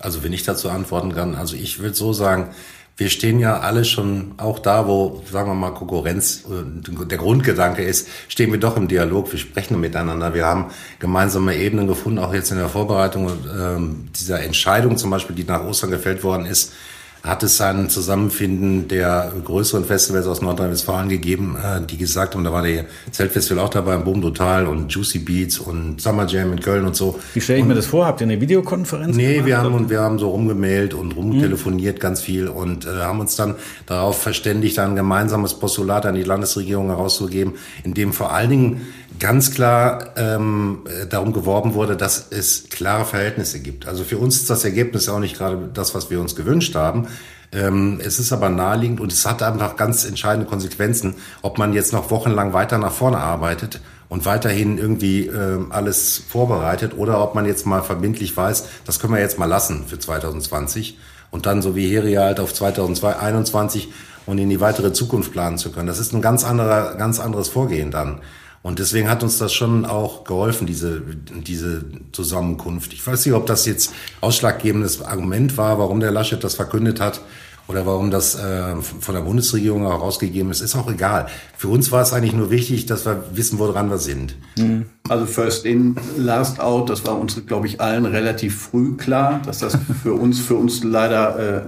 Also 0.00 0.24
wenn 0.24 0.32
ich 0.32 0.42
dazu 0.42 0.68
antworten 0.68 1.14
kann, 1.14 1.36
also 1.36 1.54
ich 1.54 1.78
würde 1.78 1.94
so 1.94 2.12
sagen, 2.12 2.48
wir 2.96 3.08
stehen 3.08 3.38
ja 3.38 3.60
alle 3.60 3.84
schon 3.84 4.32
auch 4.36 4.58
da, 4.58 4.88
wo, 4.88 5.22
sagen 5.30 5.48
wir 5.48 5.54
mal, 5.54 5.70
Konkurrenz 5.70 6.44
äh, 6.50 7.06
der 7.06 7.18
Grundgedanke 7.18 7.84
ist, 7.84 8.08
stehen 8.26 8.50
wir 8.50 8.58
doch 8.58 8.76
im 8.76 8.88
Dialog, 8.88 9.30
wir 9.30 9.38
sprechen 9.38 9.78
miteinander, 9.78 10.34
wir 10.34 10.44
haben 10.44 10.72
gemeinsame 10.98 11.56
Ebenen 11.56 11.86
gefunden, 11.86 12.18
auch 12.18 12.34
jetzt 12.34 12.50
in 12.50 12.58
der 12.58 12.68
Vorbereitung 12.68 13.28
äh, 13.28 14.10
dieser 14.18 14.42
Entscheidung 14.42 14.96
zum 14.96 15.10
Beispiel, 15.10 15.36
die 15.36 15.44
nach 15.44 15.64
Ostern 15.64 15.92
gefällt 15.92 16.24
worden 16.24 16.46
ist, 16.46 16.72
hat 17.22 17.42
es 17.42 17.60
ein 17.60 17.90
Zusammenfinden 17.90 18.88
der 18.88 19.32
größeren 19.44 19.84
Festivals 19.84 20.26
aus 20.26 20.40
Nordrhein-Westfalen 20.40 21.08
gegeben, 21.08 21.56
äh, 21.62 21.80
die 21.84 21.96
gesagt 21.96 22.34
haben, 22.34 22.44
da 22.44 22.52
war 22.52 22.62
der 22.62 22.86
Zeltfestival 23.10 23.64
auch 23.64 23.68
dabei, 23.68 23.96
Boom 23.98 24.22
Total 24.22 24.66
und 24.66 24.92
Juicy 24.92 25.18
Beats 25.18 25.58
und 25.58 26.00
Summer 26.00 26.26
Jam 26.26 26.52
in 26.52 26.60
Köln 26.60 26.86
und 26.86 26.96
so. 26.96 27.18
Wie 27.34 27.40
stelle 27.40 27.58
ich 27.58 27.62
und, 27.62 27.68
mir 27.68 27.74
das 27.74 27.86
vor? 27.86 28.06
Habt 28.06 28.20
ihr 28.20 28.26
eine 28.26 28.40
Videokonferenz 28.40 29.16
Nee, 29.16 29.34
gemacht, 29.34 29.46
wir 29.46 29.58
haben, 29.58 29.74
und 29.74 29.90
wir 29.90 30.00
haben 30.00 30.18
so 30.18 30.30
rumgemailt 30.30 30.94
und 30.94 31.12
rumtelefoniert 31.12 31.96
mhm. 31.96 32.00
ganz 32.00 32.20
viel 32.20 32.48
und 32.48 32.86
äh, 32.86 32.88
haben 32.88 33.20
uns 33.20 33.36
dann 33.36 33.56
darauf 33.86 34.20
verständigt, 34.20 34.78
ein 34.78 34.96
gemeinsames 34.96 35.54
Postulat 35.54 36.06
an 36.06 36.14
die 36.14 36.22
Landesregierung 36.22 36.86
herauszugeben, 36.86 37.54
in 37.84 37.92
dem 37.94 38.12
vor 38.12 38.32
allen 38.32 38.50
Dingen 38.50 38.80
ganz 39.20 39.52
klar 39.52 40.14
ähm, 40.16 40.80
äh, 40.86 41.06
darum 41.06 41.32
geworben 41.32 41.74
wurde, 41.74 41.96
dass 41.96 42.26
es 42.30 42.68
klare 42.70 43.04
Verhältnisse 43.04 43.60
gibt. 43.60 43.86
Also 43.86 44.02
für 44.02 44.18
uns 44.18 44.36
ist 44.36 44.50
das 44.50 44.64
Ergebnis 44.64 45.08
auch 45.08 45.20
nicht 45.20 45.36
gerade 45.36 45.70
das, 45.72 45.94
was 45.94 46.10
wir 46.10 46.20
uns 46.20 46.34
gewünscht 46.34 46.74
haben. 46.74 47.06
Ähm, 47.52 48.00
es 48.02 48.18
ist 48.18 48.32
aber 48.32 48.48
naheliegend 48.48 49.00
und 49.00 49.12
es 49.12 49.26
hat 49.26 49.42
einfach 49.42 49.76
ganz 49.76 50.04
entscheidende 50.04 50.48
Konsequenzen, 50.48 51.16
ob 51.42 51.58
man 51.58 51.72
jetzt 51.72 51.92
noch 51.92 52.10
wochenlang 52.10 52.52
weiter 52.52 52.78
nach 52.78 52.92
vorne 52.92 53.18
arbeitet 53.18 53.80
und 54.08 54.24
weiterhin 54.24 54.78
irgendwie 54.78 55.26
ähm, 55.26 55.70
alles 55.70 56.22
vorbereitet 56.28 56.94
oder 56.96 57.22
ob 57.22 57.34
man 57.34 57.46
jetzt 57.46 57.66
mal 57.66 57.82
verbindlich 57.82 58.36
weiß, 58.36 58.64
das 58.84 59.00
können 59.00 59.14
wir 59.14 59.20
jetzt 59.20 59.38
mal 59.38 59.46
lassen 59.46 59.84
für 59.86 59.98
2020 59.98 60.98
und 61.30 61.46
dann 61.46 61.62
so 61.62 61.76
wie 61.76 61.88
Heria 61.88 62.22
halt 62.22 62.40
auf 62.40 62.54
2021 62.54 63.88
und 64.26 64.38
in 64.38 64.48
die 64.48 64.60
weitere 64.60 64.92
Zukunft 64.92 65.32
planen 65.32 65.58
zu 65.58 65.72
können. 65.72 65.86
Das 65.86 65.98
ist 65.98 66.12
ein 66.12 66.22
ganz 66.22 66.44
anderer, 66.44 66.94
ganz 66.96 67.18
anderes 67.20 67.48
Vorgehen 67.48 67.90
dann. 67.90 68.20
Und 68.62 68.78
deswegen 68.78 69.08
hat 69.08 69.22
uns 69.22 69.38
das 69.38 69.54
schon 69.54 69.86
auch 69.86 70.24
geholfen, 70.24 70.66
diese, 70.66 71.00
diese 71.46 71.84
Zusammenkunft. 72.12 72.92
Ich 72.92 73.06
weiß 73.06 73.24
nicht, 73.24 73.34
ob 73.34 73.46
das 73.46 73.64
jetzt 73.64 73.92
ausschlaggebendes 74.20 75.02
Argument 75.02 75.56
war, 75.56 75.78
warum 75.78 76.00
der 76.00 76.10
Laschet 76.10 76.42
das 76.44 76.54
verkündet 76.54 77.00
hat 77.00 77.22
oder 77.68 77.86
warum 77.86 78.10
das 78.10 78.34
äh, 78.34 78.74
von 78.82 79.14
der 79.14 79.22
Bundesregierung 79.22 79.86
auch 79.86 80.02
rausgegeben 80.02 80.50
ist, 80.50 80.60
ist 80.60 80.76
auch 80.76 80.90
egal. 80.90 81.28
Für 81.56 81.68
uns 81.68 81.90
war 81.90 82.02
es 82.02 82.12
eigentlich 82.12 82.34
nur 82.34 82.50
wichtig, 82.50 82.84
dass 82.84 83.06
wir 83.06 83.24
wissen, 83.32 83.58
woran 83.58 83.88
wir 83.90 83.98
sind. 83.98 84.34
Mhm. 84.58 84.86
Also 85.08 85.24
First 85.24 85.64
in, 85.64 85.96
Last 86.18 86.60
out, 86.60 86.90
das 86.90 87.06
war 87.06 87.18
uns, 87.18 87.40
glaube 87.46 87.66
ich, 87.66 87.80
allen 87.80 88.04
relativ 88.04 88.60
früh 88.60 88.96
klar, 88.96 89.40
dass 89.46 89.60
das 89.60 89.78
für 90.02 90.14
uns, 90.14 90.38
für 90.38 90.56
uns 90.56 90.84
leider 90.84 91.38
äh, 91.38 91.62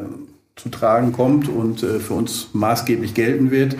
zu 0.56 0.68
tragen 0.68 1.12
kommt 1.12 1.48
und 1.48 1.82
äh, 1.82 2.00
für 2.00 2.14
uns 2.14 2.48
maßgeblich 2.52 3.14
gelten 3.14 3.50
wird. 3.50 3.76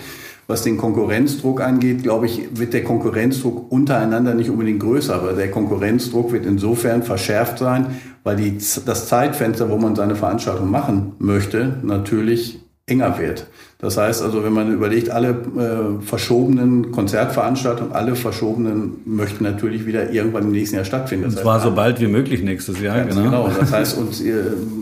Was 0.53 0.65
den 0.65 0.77
Konkurrenzdruck 0.77 1.63
angeht, 1.63 2.03
glaube 2.03 2.27
ich, 2.27 2.59
wird 2.59 2.75
der 2.75 2.85
Konkurrenzdruck 2.85 3.73
untereinander 3.73 4.35
nicht 4.35 4.51
unbedingt 4.51 4.81
größer, 4.81 5.15
aber 5.15 5.33
der 5.33 5.51
Konkurrenzdruck 5.51 6.31
wird 6.31 6.45
insofern 6.45 7.03
verschärft 7.03 7.57
sein, 7.57 7.87
weil 8.23 8.37
die, 8.37 8.59
das 8.85 9.09
Zeitfenster, 9.09 9.71
wo 9.71 9.79
man 9.79 9.97
seine 9.97 10.15
Veranstaltung 10.15 10.71
machen 10.71 11.13
möchte, 11.19 11.79
natürlich 11.83 12.62
enger 12.87 13.19
wird. 13.19 13.47
Das 13.79 13.97
heißt 13.97 14.23
also, 14.23 14.45
wenn 14.45 14.53
man 14.53 14.73
überlegt, 14.73 15.11
alle 15.11 15.31
äh, 15.31 16.05
verschobenen 16.05 16.93
Konzertveranstaltungen, 16.93 17.93
alle 17.93 18.15
verschobenen 18.15 18.99
möchten 19.05 19.43
natürlich 19.43 19.87
wieder 19.87 20.13
irgendwann 20.13 20.45
im 20.45 20.53
nächsten 20.53 20.77
Jahr 20.77 20.85
stattfinden. 20.85 21.25
Das 21.25 21.35
und 21.35 21.43
zwar 21.43 21.55
heißt, 21.57 21.65
so 21.65 21.73
bald 21.73 22.01
wie 22.01 22.07
möglich 22.07 22.43
nächstes 22.43 22.81
Jahr. 22.81 23.05
Genau. 23.05 23.23
genau. 23.23 23.51
Das 23.59 23.73
heißt, 23.73 23.99
und, 23.99 24.25
äh, 24.25 24.35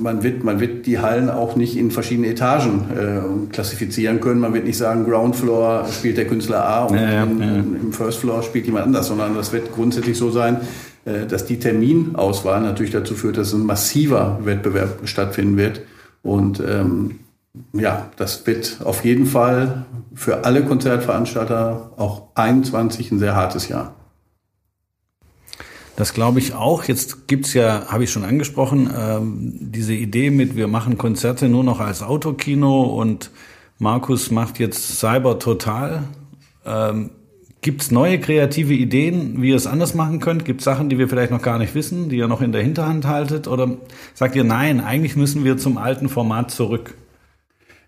man, 0.02 0.22
wird, 0.22 0.44
man 0.44 0.60
wird 0.60 0.86
die 0.86 0.98
Hallen 0.98 1.30
auch 1.30 1.56
nicht 1.56 1.76
in 1.76 1.90
verschiedene 1.90 2.28
Etagen 2.28 2.84
äh, 2.90 3.52
klassifizieren 3.52 4.20
können. 4.20 4.40
Man 4.40 4.52
wird 4.52 4.64
nicht 4.64 4.78
sagen, 4.78 5.04
Ground 5.04 5.36
Floor 5.36 5.86
spielt 5.90 6.16
der 6.18 6.26
Künstler 6.26 6.66
A 6.66 6.84
und 6.84 6.96
ja, 6.96 7.10
ja, 7.10 7.22
in, 7.24 7.40
ja. 7.40 7.46
im 7.46 7.92
First 7.92 8.18
Floor 8.18 8.42
spielt 8.42 8.66
jemand 8.66 8.86
anders, 8.86 9.08
sondern 9.08 9.34
das 9.34 9.52
wird 9.52 9.72
grundsätzlich 9.74 10.18
so 10.18 10.30
sein, 10.30 10.58
äh, 11.06 11.26
dass 11.26 11.46
die 11.46 11.58
Terminauswahl 11.58 12.60
natürlich 12.60 12.92
dazu 12.92 13.14
führt, 13.14 13.38
dass 13.38 13.54
ein 13.54 13.64
massiver 13.64 14.40
Wettbewerb 14.44 15.00
stattfinden 15.04 15.56
wird. 15.56 15.80
Und 16.22 16.60
ähm, 16.60 17.20
ja, 17.72 18.10
das 18.16 18.46
wird 18.46 18.80
auf 18.84 19.04
jeden 19.04 19.26
Fall 19.26 19.86
für 20.14 20.44
alle 20.44 20.64
Konzertveranstalter 20.64 21.92
auch 21.96 22.28
21 22.34 23.10
ein 23.10 23.18
sehr 23.18 23.34
hartes 23.34 23.68
Jahr. 23.68 23.94
Das 25.96 26.14
glaube 26.14 26.38
ich 26.38 26.54
auch. 26.54 26.84
Jetzt 26.84 27.28
gibt's 27.28 27.52
ja, 27.52 27.86
habe 27.88 28.04
ich 28.04 28.10
schon 28.10 28.24
angesprochen, 28.24 28.90
ähm, 28.96 29.58
diese 29.60 29.92
Idee 29.92 30.30
mit, 30.30 30.56
wir 30.56 30.68
machen 30.68 30.96
Konzerte 30.96 31.48
nur 31.48 31.64
noch 31.64 31.80
als 31.80 32.02
Autokino 32.02 32.84
und 32.84 33.30
Markus 33.78 34.30
macht 34.30 34.58
jetzt 34.58 34.98
Cyber 34.98 35.38
Total. 35.38 36.04
Ähm, 36.64 37.10
Gibt's 37.62 37.90
neue 37.90 38.18
kreative 38.18 38.72
Ideen, 38.72 39.42
wie 39.42 39.50
ihr 39.50 39.56
es 39.56 39.66
anders 39.66 39.94
machen 39.94 40.18
könnt? 40.18 40.46
Gibt 40.46 40.62
Sachen, 40.62 40.88
die 40.88 40.96
wir 40.96 41.10
vielleicht 41.10 41.30
noch 41.30 41.42
gar 41.42 41.58
nicht 41.58 41.74
wissen, 41.74 42.08
die 42.08 42.16
ihr 42.16 42.26
noch 42.26 42.40
in 42.40 42.52
der 42.52 42.62
Hinterhand 42.62 43.06
haltet? 43.06 43.48
Oder 43.48 43.76
sagt 44.14 44.34
ihr, 44.34 44.44
nein, 44.44 44.80
eigentlich 44.80 45.14
müssen 45.14 45.44
wir 45.44 45.58
zum 45.58 45.76
alten 45.76 46.08
Format 46.08 46.50
zurück? 46.50 46.94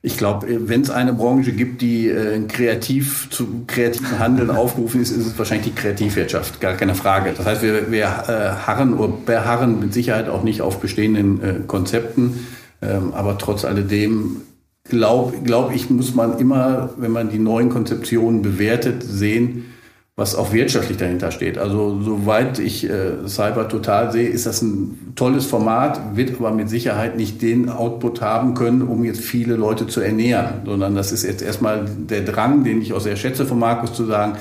Ich 0.04 0.18
glaube, 0.18 0.48
wenn 0.68 0.80
es 0.80 0.90
eine 0.90 1.12
Branche 1.12 1.52
gibt, 1.52 1.80
die 1.80 2.08
äh, 2.08 2.40
kreativ 2.48 3.30
zu 3.30 3.62
kreativen 3.68 4.18
Handeln 4.18 4.50
aufgerufen 4.50 5.00
ist, 5.00 5.12
ist 5.12 5.26
es 5.26 5.38
wahrscheinlich 5.38 5.72
die 5.72 5.80
Kreativwirtschaft, 5.80 6.60
gar 6.60 6.74
keine 6.74 6.96
Frage. 6.96 7.32
Das 7.36 7.46
heißt, 7.46 7.62
wir, 7.62 7.92
wir 7.92 8.06
äh, 8.06 8.66
harren 8.66 8.94
oder 8.94 9.12
beharren 9.24 9.78
mit 9.78 9.94
Sicherheit 9.94 10.28
auch 10.28 10.42
nicht 10.42 10.60
auf 10.60 10.80
bestehenden 10.80 11.42
äh, 11.42 11.54
Konzepten, 11.68 12.46
ähm, 12.82 13.14
aber 13.14 13.38
trotz 13.38 13.64
alledem 13.64 14.42
glaube 14.82 15.38
glaub 15.44 15.72
ich, 15.72 15.88
muss 15.88 16.16
man 16.16 16.36
immer, 16.38 16.90
wenn 16.96 17.12
man 17.12 17.30
die 17.30 17.38
neuen 17.38 17.68
Konzeptionen 17.68 18.42
bewertet, 18.42 19.04
sehen, 19.04 19.66
was 20.14 20.34
auch 20.34 20.52
wirtschaftlich 20.52 20.98
dahinter 20.98 21.30
steht. 21.30 21.56
Also 21.56 22.00
soweit 22.02 22.58
ich 22.58 22.88
äh, 22.88 23.26
Cyber 23.26 23.68
total 23.68 24.12
sehe, 24.12 24.28
ist 24.28 24.44
das 24.44 24.60
ein 24.60 25.12
tolles 25.14 25.46
Format, 25.46 26.16
wird 26.16 26.38
aber 26.38 26.50
mit 26.50 26.68
Sicherheit 26.68 27.16
nicht 27.16 27.40
den 27.40 27.70
Output 27.70 28.20
haben 28.20 28.52
können, 28.52 28.82
um 28.82 29.04
jetzt 29.04 29.22
viele 29.22 29.56
Leute 29.56 29.86
zu 29.86 30.02
ernähren, 30.02 30.62
sondern 30.66 30.94
das 30.94 31.12
ist 31.12 31.22
jetzt 31.22 31.40
erstmal 31.40 31.86
der 31.86 32.22
Drang, 32.22 32.62
den 32.62 32.82
ich 32.82 32.92
auch 32.92 33.00
sehr 33.00 33.16
schätze 33.16 33.46
von 33.46 33.58
Markus 33.58 33.94
zu 33.94 34.04
sagen, 34.04 34.36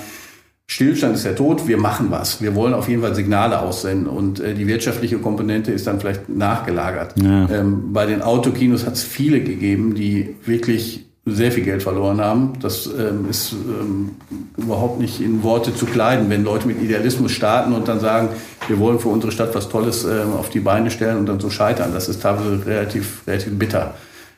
Stillstand 0.68 1.16
ist 1.16 1.26
ja 1.26 1.34
tot, 1.34 1.68
wir 1.68 1.78
machen 1.78 2.08
was. 2.12 2.42
Wir 2.42 2.56
wollen 2.56 2.74
auf 2.74 2.88
jeden 2.88 3.02
Fall 3.02 3.14
Signale 3.14 3.60
aussenden 3.62 4.08
und 4.08 4.40
äh, 4.40 4.54
die 4.54 4.68
wirtschaftliche 4.68 5.18
Komponente 5.20 5.72
ist 5.72 5.86
dann 5.88 6.00
vielleicht 6.00 6.30
nachgelagert. 6.30 7.22
Ja. 7.22 7.50
Ähm, 7.50 7.92
bei 7.92 8.06
den 8.06 8.22
Autokinos 8.22 8.86
hat 8.86 8.94
es 8.94 9.04
viele 9.04 9.42
gegeben, 9.42 9.96
die 9.96 10.36
wirklich 10.46 11.11
sehr 11.26 11.52
viel 11.52 11.64
Geld 11.64 11.84
verloren 11.84 12.20
haben. 12.20 12.54
Das 12.62 12.88
ähm, 12.88 13.30
ist 13.30 13.54
ähm, 13.54 14.16
überhaupt 14.58 15.00
nicht 15.00 15.22
in 15.22 15.44
Worte 15.44 15.74
zu 15.76 15.86
kleiden, 15.86 16.30
wenn 16.30 16.44
Leute 16.44 16.68
mit 16.68 16.82
Idealismus 16.82 17.32
starten 17.32 17.74
und 17.74 17.88
dann 17.88 18.00
sagen, 18.00 18.30
wir 18.68 18.80
wollen 18.80 19.00
für 19.00 19.10
unsere 19.10 19.32
Stadt 19.32 19.54
was 19.54 19.70
Tolles 19.70 20.04
ähm, 20.04 20.34
auf 20.34 20.50
die 20.50 20.62
Beine 20.62 20.90
stellen 20.90 21.18
und 21.18 21.28
dann 21.28 21.40
so 21.40 21.52
scheitern. 21.52 21.94
Das 21.94 22.10
ist 22.10 22.24
teilweise 22.24 22.66
relativ, 22.66 23.22
relativ 23.28 23.58
bitter. 23.60 23.94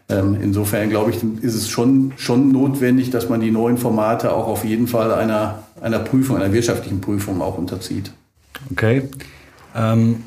Ähm, 0.10 0.38
insofern 0.41 0.89
glaube 0.89 1.12
ich, 1.12 1.17
ist 1.41 1.56
es 1.56 1.69
schon, 1.69 2.12
schon 2.17 2.52
notwendig, 2.52 3.10
dass 3.12 3.30
man 3.30 3.39
die 3.39 3.52
neuen 3.52 3.78
Formate 3.78 4.34
auch 4.34 4.48
auf 4.48 4.65
jeden 4.65 4.88
Fall 4.88 5.13
einer, 5.13 5.63
einer 5.82 6.00
Prüfung, 6.00 6.36
einer 6.36 6.52
wirtschaftlichen 6.52 7.00
Prüfung 7.00 7.41
auch 7.41 7.58
unterzieht. 7.58 8.12
Okay. 8.72 9.04
Ähm 9.74 10.24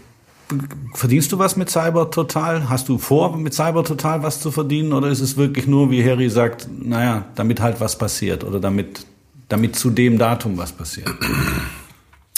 verdienst 0.95 1.33
du 1.33 1.39
was 1.39 1.57
mit 1.57 1.71
Cyber 1.71 2.11
Total? 2.11 2.69
Hast 2.69 2.89
du 2.89 2.99
vor, 2.99 3.37
mit 3.37 3.55
Cyber 3.55 3.85
Total 3.85 4.23
was 4.23 4.41
zu 4.41 4.51
verdienen? 4.51 4.93
Oder 4.93 5.09
ist 5.09 5.21
es 5.21 5.37
wirklich 5.37 5.67
nur, 5.67 5.91
wie 5.91 6.05
Harry 6.05 6.31
sagt, 6.31 6.69
naja, 6.79 7.25
damit 7.35 7.61
halt 7.61 7.81
was 7.81 7.99
passiert 7.99 8.45
oder 8.45 8.61
damit, 8.61 9.07
damit 9.49 9.77
zu 9.77 9.91
dem 9.91 10.19
Datum 10.19 10.57
was 10.59 10.73
passiert? 10.73 11.11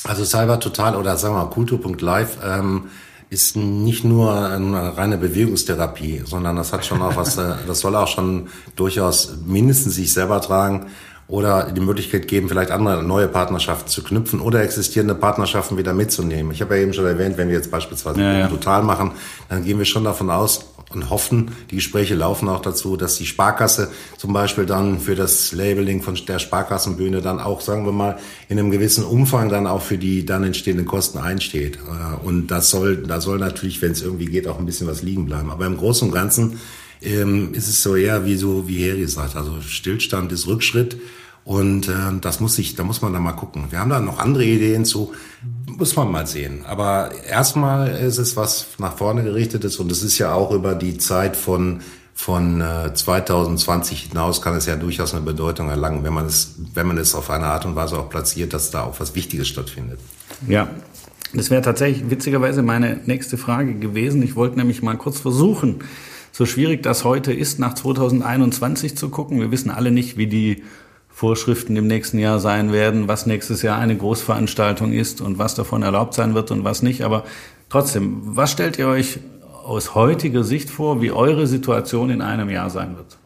Also 0.04 0.24
Cyber 0.24 0.60
Total 0.60 0.96
oder 0.96 1.16
sagen 1.16 1.34
wir 1.34 1.44
mal 1.44 1.50
Kultur.live 1.50 2.38
ähm, 2.44 2.84
ist 3.30 3.56
nicht 3.56 4.04
nur 4.04 4.48
eine 4.48 4.96
reine 4.96 5.18
Bewegungstherapie, 5.18 6.22
sondern 6.24 6.56
das 6.56 6.72
hat 6.72 6.86
schon 6.86 7.02
auch 7.02 7.16
was, 7.16 7.36
äh, 7.36 7.56
das 7.66 7.80
soll 7.80 7.94
auch 7.94 8.08
schon 8.08 8.48
durchaus 8.74 9.38
mindestens 9.44 9.96
sich 9.96 10.12
selber 10.12 10.40
tragen 10.40 10.86
oder 11.28 11.70
die 11.70 11.80
Möglichkeit 11.80 12.26
geben, 12.26 12.48
vielleicht 12.48 12.70
andere 12.70 13.02
neue 13.02 13.28
Partnerschaften 13.28 13.88
zu 13.88 14.02
knüpfen 14.02 14.40
oder 14.40 14.62
existierende 14.62 15.14
Partnerschaften 15.14 15.76
wieder 15.76 15.92
mitzunehmen. 15.92 16.52
Ich 16.52 16.62
habe 16.62 16.76
ja 16.76 16.82
eben 16.82 16.94
schon 16.94 17.04
erwähnt, 17.04 17.36
wenn 17.36 17.48
wir 17.48 17.56
jetzt 17.56 17.70
beispielsweise 17.70 18.20
ja, 18.20 18.38
ja. 18.38 18.48
total 18.48 18.82
machen, 18.82 19.12
dann 19.50 19.62
gehen 19.62 19.78
wir 19.78 19.84
schon 19.84 20.04
davon 20.04 20.30
aus 20.30 20.64
und 20.90 21.10
hoffen, 21.10 21.50
die 21.70 21.76
Gespräche 21.76 22.14
laufen 22.14 22.48
auch 22.48 22.62
dazu, 22.62 22.96
dass 22.96 23.16
die 23.16 23.26
Sparkasse 23.26 23.90
zum 24.16 24.32
Beispiel 24.32 24.64
dann 24.64 25.00
für 25.00 25.14
das 25.14 25.52
Labeling 25.52 26.00
von 26.00 26.18
der 26.26 26.38
Sparkassenbühne 26.38 27.20
dann 27.20 27.40
auch, 27.40 27.60
sagen 27.60 27.84
wir 27.84 27.92
mal, 27.92 28.18
in 28.48 28.58
einem 28.58 28.70
gewissen 28.70 29.04
Umfang 29.04 29.50
dann 29.50 29.66
auch 29.66 29.82
für 29.82 29.98
die 29.98 30.24
dann 30.24 30.44
entstehenden 30.44 30.86
Kosten 30.86 31.18
einsteht. 31.18 31.76
Äh, 31.76 32.26
und 32.26 32.46
das 32.46 32.70
soll, 32.70 32.96
da 33.06 33.20
soll 33.20 33.38
natürlich, 33.38 33.82
wenn 33.82 33.92
es 33.92 34.00
irgendwie 34.00 34.26
geht, 34.26 34.48
auch 34.48 34.58
ein 34.58 34.64
bisschen 34.64 34.86
was 34.86 35.02
liegen 35.02 35.26
bleiben. 35.26 35.50
Aber 35.50 35.66
im 35.66 35.76
Großen 35.76 36.08
und 36.08 36.14
Ganzen 36.14 36.58
ähm, 37.02 37.54
ist 37.54 37.68
es 37.68 37.82
so 37.82 37.96
eher 37.96 38.24
wie 38.24 38.36
so, 38.36 38.68
wie 38.68 38.78
Heri 38.78 39.06
sagt, 39.06 39.36
also 39.36 39.60
Stillstand 39.60 40.32
ist 40.32 40.46
Rückschritt. 40.46 40.98
Und 41.44 41.88
äh, 41.88 41.92
das 42.20 42.40
muss 42.40 42.58
ich, 42.58 42.74
da 42.74 42.84
muss 42.84 43.00
man 43.00 43.14
dann 43.14 43.22
mal 43.22 43.32
gucken. 43.32 43.68
Wir 43.70 43.80
haben 43.80 43.88
da 43.88 44.00
noch 44.00 44.18
andere 44.18 44.44
Ideen 44.44 44.84
zu, 44.84 45.12
muss 45.66 45.96
man 45.96 46.12
mal 46.12 46.26
sehen. 46.26 46.66
Aber 46.66 47.10
erstmal 47.26 47.88
ist 47.88 48.18
es 48.18 48.36
was 48.36 48.66
nach 48.76 48.98
vorne 48.98 49.22
gerichtetes 49.22 49.78
und 49.78 49.90
es 49.90 50.02
ist 50.02 50.18
ja 50.18 50.34
auch 50.34 50.50
über 50.50 50.74
die 50.74 50.98
Zeit 50.98 51.36
von 51.36 51.80
von 52.18 52.60
äh, 52.60 52.92
2020 52.92 54.08
hinaus 54.08 54.42
kann 54.42 54.56
es 54.56 54.66
ja 54.66 54.74
durchaus 54.74 55.14
eine 55.14 55.22
Bedeutung 55.22 55.68
erlangen, 55.68 56.02
wenn 56.02 56.12
man 56.12 56.26
es, 56.26 56.56
wenn 56.74 56.88
man 56.88 56.98
es 56.98 57.14
auf 57.14 57.30
eine 57.30 57.46
Art 57.46 57.64
und 57.64 57.76
Weise 57.76 57.96
auch 57.96 58.10
platziert, 58.10 58.52
dass 58.52 58.72
da 58.72 58.82
auch 58.82 58.98
was 58.98 59.14
Wichtiges 59.14 59.46
stattfindet. 59.46 60.00
Ja, 60.48 60.68
das 61.32 61.48
wäre 61.50 61.62
tatsächlich 61.62 62.10
witzigerweise 62.10 62.62
meine 62.62 62.98
nächste 63.06 63.38
Frage 63.38 63.74
gewesen. 63.74 64.20
Ich 64.22 64.34
wollte 64.34 64.58
nämlich 64.58 64.82
mal 64.82 64.96
kurz 64.96 65.20
versuchen, 65.20 65.84
so 66.38 66.46
schwierig 66.46 66.84
das 66.84 67.02
heute 67.02 67.32
ist, 67.32 67.58
nach 67.58 67.74
2021 67.74 68.96
zu 68.96 69.08
gucken. 69.08 69.40
Wir 69.40 69.50
wissen 69.50 69.72
alle 69.72 69.90
nicht, 69.90 70.16
wie 70.16 70.28
die 70.28 70.62
Vorschriften 71.08 71.74
im 71.74 71.88
nächsten 71.88 72.16
Jahr 72.20 72.38
sein 72.38 72.70
werden, 72.72 73.08
was 73.08 73.26
nächstes 73.26 73.62
Jahr 73.62 73.76
eine 73.76 73.96
Großveranstaltung 73.96 74.92
ist 74.92 75.20
und 75.20 75.38
was 75.38 75.56
davon 75.56 75.82
erlaubt 75.82 76.14
sein 76.14 76.34
wird 76.34 76.52
und 76.52 76.62
was 76.62 76.80
nicht. 76.80 77.02
Aber 77.02 77.24
trotzdem, 77.70 78.20
was 78.22 78.52
stellt 78.52 78.78
ihr 78.78 78.86
euch 78.86 79.18
aus 79.64 79.96
heutiger 79.96 80.44
Sicht 80.44 80.70
vor, 80.70 81.02
wie 81.02 81.10
eure 81.10 81.48
Situation 81.48 82.08
in 82.08 82.22
einem 82.22 82.50
Jahr 82.50 82.70
sein 82.70 82.96
wird? 82.96 83.18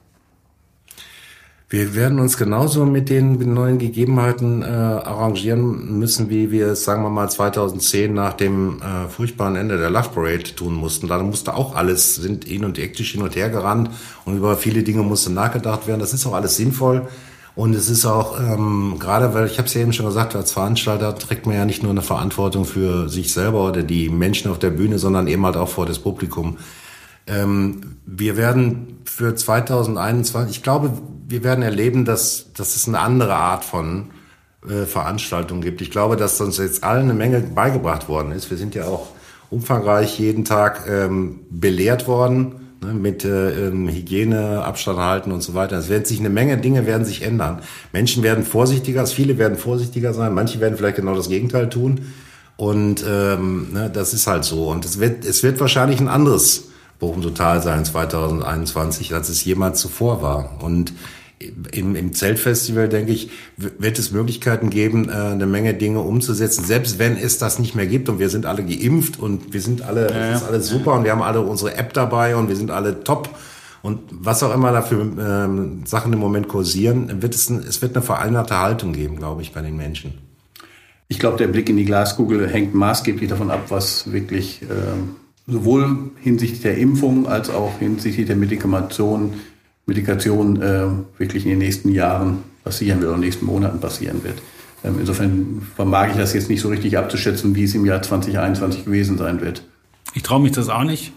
Wir 1.73 1.95
werden 1.95 2.21
uns 2.21 2.37
genauso 2.37 2.85
mit 2.85 3.09
den 3.09 3.55
neuen 3.55 3.79
Gegebenheiten 3.79 4.61
äh, 4.61 4.67
arrangieren 4.67 5.99
müssen, 5.99 6.29
wie 6.29 6.51
wir 6.51 6.67
es, 6.67 6.85
sagen 6.85 7.03
wir 7.03 7.09
mal, 7.09 7.31
2010 7.31 8.13
nach 8.13 8.35
dem 8.35 8.83
äh, 8.83 9.09
furchtbaren 9.09 9.57
Ende 9.57 9.79
der 9.79 9.89
Love 9.89 10.11
Parade 10.11 10.55
tun 10.55 10.75
mussten. 10.75 11.09
Da 11.09 11.23
musste 11.23 11.55
auch 11.55 11.75
alles, 11.75 12.17
sind 12.17 12.45
hin 12.45 12.67
und 12.67 12.77
hektisch 12.77 13.13
hin 13.13 13.23
und 13.23 13.37
her 13.37 13.49
gerannt 13.49 13.89
und 14.27 14.37
über 14.37 14.59
viele 14.59 14.83
Dinge 14.83 15.03
musste 15.03 15.33
nachgedacht 15.33 15.87
werden. 15.87 16.01
Das 16.01 16.13
ist 16.13 16.27
auch 16.27 16.35
alles 16.35 16.57
sinnvoll. 16.57 17.09
Und 17.55 17.75
es 17.75 17.89
ist 17.89 18.05
auch, 18.05 18.39
ähm, 18.39 18.97
gerade 18.99 19.33
weil, 19.33 19.47
ich 19.47 19.57
habe 19.57 19.67
es 19.67 19.73
ja 19.73 19.81
eben 19.81 19.95
schon 19.95 20.05
gesagt, 20.05 20.37
als 20.37 20.53
Veranstalter 20.53 21.15
trägt 21.15 21.47
man 21.47 21.57
ja 21.57 21.65
nicht 21.65 21.83
nur 21.83 21.93
eine 21.93 22.03
Verantwortung 22.03 22.67
für 22.67 23.09
sich 23.09 23.33
selber 23.33 23.67
oder 23.67 23.83
die 23.83 24.11
Menschen 24.11 24.51
auf 24.51 24.59
der 24.59 24.71
Bühne, 24.71 24.99
sondern 24.99 25.27
eben 25.27 25.47
halt 25.47 25.57
auch 25.57 25.71
vor 25.71 25.87
das 25.87 26.01
Publikum. 26.01 26.59
Ähm, 27.27 27.97
wir 28.05 28.37
werden 28.37 28.99
für 29.05 29.35
2021, 29.35 30.57
ich 30.57 30.63
glaube, 30.63 30.91
wir 31.27 31.45
werden 31.45 31.63
erleben, 31.63 32.05
dass, 32.05 32.53
dass 32.53 32.77
es 32.77 32.89
eine 32.89 32.99
andere 32.99 33.35
Art 33.35 33.65
von 33.65 34.11
äh, 34.69 34.85
Veranstaltung 34.85 35.61
gibt. 35.61 35.81
Ich 35.81 35.91
glaube, 35.91 36.17
dass 36.17 36.41
uns 36.41 36.59
jetzt 36.59 36.85
allen 36.85 37.05
eine 37.05 37.15
Menge 37.15 37.41
beigebracht 37.41 38.09
worden 38.09 38.33
ist. 38.33 38.51
Wir 38.51 38.57
sind 38.57 38.75
ja 38.75 38.85
auch 38.85 39.09
umfangreich 39.51 40.19
jeden 40.19 40.45
Tag 40.45 40.85
ähm, 40.89 41.41
belehrt 41.51 42.07
worden 42.07 42.55
ne, 42.81 42.95
mit 42.95 43.25
äh, 43.25 43.69
ähm, 43.69 43.89
Hygiene, 43.89 44.63
Abstand 44.65 44.99
halten 44.99 45.33
und 45.33 45.43
so 45.43 45.55
weiter. 45.55 45.79
Es 45.79 45.89
werden 45.89 46.05
sich 46.05 46.21
eine 46.21 46.31
Menge 46.31 46.57
Dinge 46.59 46.87
werden 46.87 47.05
sich 47.05 47.23
ändern. 47.23 47.61
Menschen 47.93 48.23
werden 48.23 48.45
vorsichtiger, 48.45 49.07
viele 49.07 49.37
werden 49.37 49.59
vorsichtiger 49.59 50.15
sein, 50.15 50.35
manche 50.35 50.61
werden 50.61 50.77
vielleicht 50.77 50.97
genau 50.97 51.15
das 51.15 51.29
Gegenteil 51.29 51.69
tun. 51.69 52.13
Und 52.57 53.05
ähm, 53.09 53.73
ne, 53.73 53.91
das 53.93 54.15
ist 54.15 54.27
halt 54.27 54.45
so. 54.45 54.69
Und 54.69 54.85
es 54.85 55.01
wird, 55.01 55.25
es 55.25 55.43
wird 55.43 55.59
wahrscheinlich 55.61 56.01
ein 56.01 56.09
anderes 56.09 56.69
Bochum 57.03 57.21
Total 57.21 57.61
sein 57.61 57.85
2021, 57.85 59.13
als 59.13 59.29
es 59.29 59.45
jemals 59.45 59.81
zuvor 59.81 60.23
war. 60.23 60.63
Und 60.63 60.93
im, 61.73 61.97
im 61.97 62.13
Zeltfestival, 62.13 62.89
denke 62.89 63.11
ich, 63.11 63.31
wird 63.57 63.99
es 63.99 64.13
Möglichkeiten 64.13 64.71
geben, 64.71 65.09
äh, 65.09 65.13
eine 65.13 65.47
Menge 65.47 65.75
Dinge 65.75 65.99
umzusetzen, 65.99 66.65
selbst 66.65 67.01
wenn 67.01 67.17
es 67.17 67.39
das 67.39 67.59
nicht 67.59 67.75
mehr 67.75 67.89
gibt 67.89 68.09
und 68.09 68.21
wir 68.21 68.29
sind 68.29 68.47
alle 68.47 68.65
geimpft 68.65 69.19
und 69.19 69.53
wir 69.53 69.61
sind 69.61 69.83
alle, 69.83 70.13
ja, 70.13 70.17
ja. 70.17 70.37
ist 70.37 70.45
alles 70.45 70.69
super 70.69 70.93
und 70.93 71.03
wir 71.03 71.11
haben 71.11 71.23
alle 71.23 71.41
unsere 71.41 71.75
App 71.75 71.93
dabei 71.93 72.37
und 72.37 72.49
wir 72.49 72.55
sind 72.55 72.71
alle 72.71 73.03
top 73.03 73.31
und 73.83 73.99
was 74.13 74.45
auch 74.45 74.55
immer 74.55 74.71
dafür 74.71 75.01
ähm, 75.01 75.83
Sachen 75.85 76.13
im 76.13 76.21
Moment 76.21 76.47
kursieren, 76.47 77.21
wird 77.21 77.35
es, 77.35 77.51
ein, 77.51 77.65
es 77.69 77.83
wird 77.83 77.97
eine 77.97 78.05
veränderte 78.05 78.61
Haltung 78.61 78.93
geben, 78.93 79.17
glaube 79.17 79.43
ich, 79.43 79.53
bei 79.53 79.61
den 79.61 79.77
Menschen. 79.77 80.15
Ich 81.09 81.19
glaube, 81.19 81.37
der 81.37 81.49
Blick 81.49 81.69
in 81.69 81.77
die 81.77 81.85
Glaskugel 81.85 82.49
hängt 82.49 82.75
maßgeblich 82.75 83.29
davon 83.29 83.51
ab, 83.51 83.65
was 83.71 84.13
wirklich 84.13 84.63
ähm, 84.63 85.17
sowohl 85.47 86.11
hinsichtlich 86.21 86.63
der 86.63 86.79
Impfung 86.79 87.27
als 87.27 87.51
auch 87.51 87.79
hinsichtlich 87.79 88.27
der 88.27 88.37
Medikation 88.37 89.35
Medikation 89.85 90.63
äh, 90.63 90.87
wirklich 91.19 91.45
in 91.45 91.51
den 91.51 91.59
nächsten 91.59 91.91
Jahren 91.91 92.39
passieren 92.63 93.01
wird 93.01 93.09
oder 93.09 93.17
in 93.17 93.23
den 93.23 93.29
nächsten 93.29 93.47
Monaten 93.47 93.81
passieren 93.81 94.23
wird. 94.23 94.41
Ähm, 94.85 94.97
insofern 95.01 95.63
vermag 95.75 96.11
ich 96.11 96.17
das 96.17 96.35
jetzt 96.35 96.49
nicht 96.49 96.61
so 96.61 96.69
richtig 96.69 96.97
abzuschätzen, 96.97 97.57
wie 97.57 97.65
es 97.65 97.75
im 97.75 97.85
Jahr 97.85 98.01
2021 98.01 98.85
gewesen 98.85 99.19
sein 99.19 99.41
wird. 99.41 99.65
Ich 100.15 100.23
traue 100.23 100.41
mich 100.41 100.53
das 100.53 100.69
auch 100.69 100.85
nicht. 100.85 101.13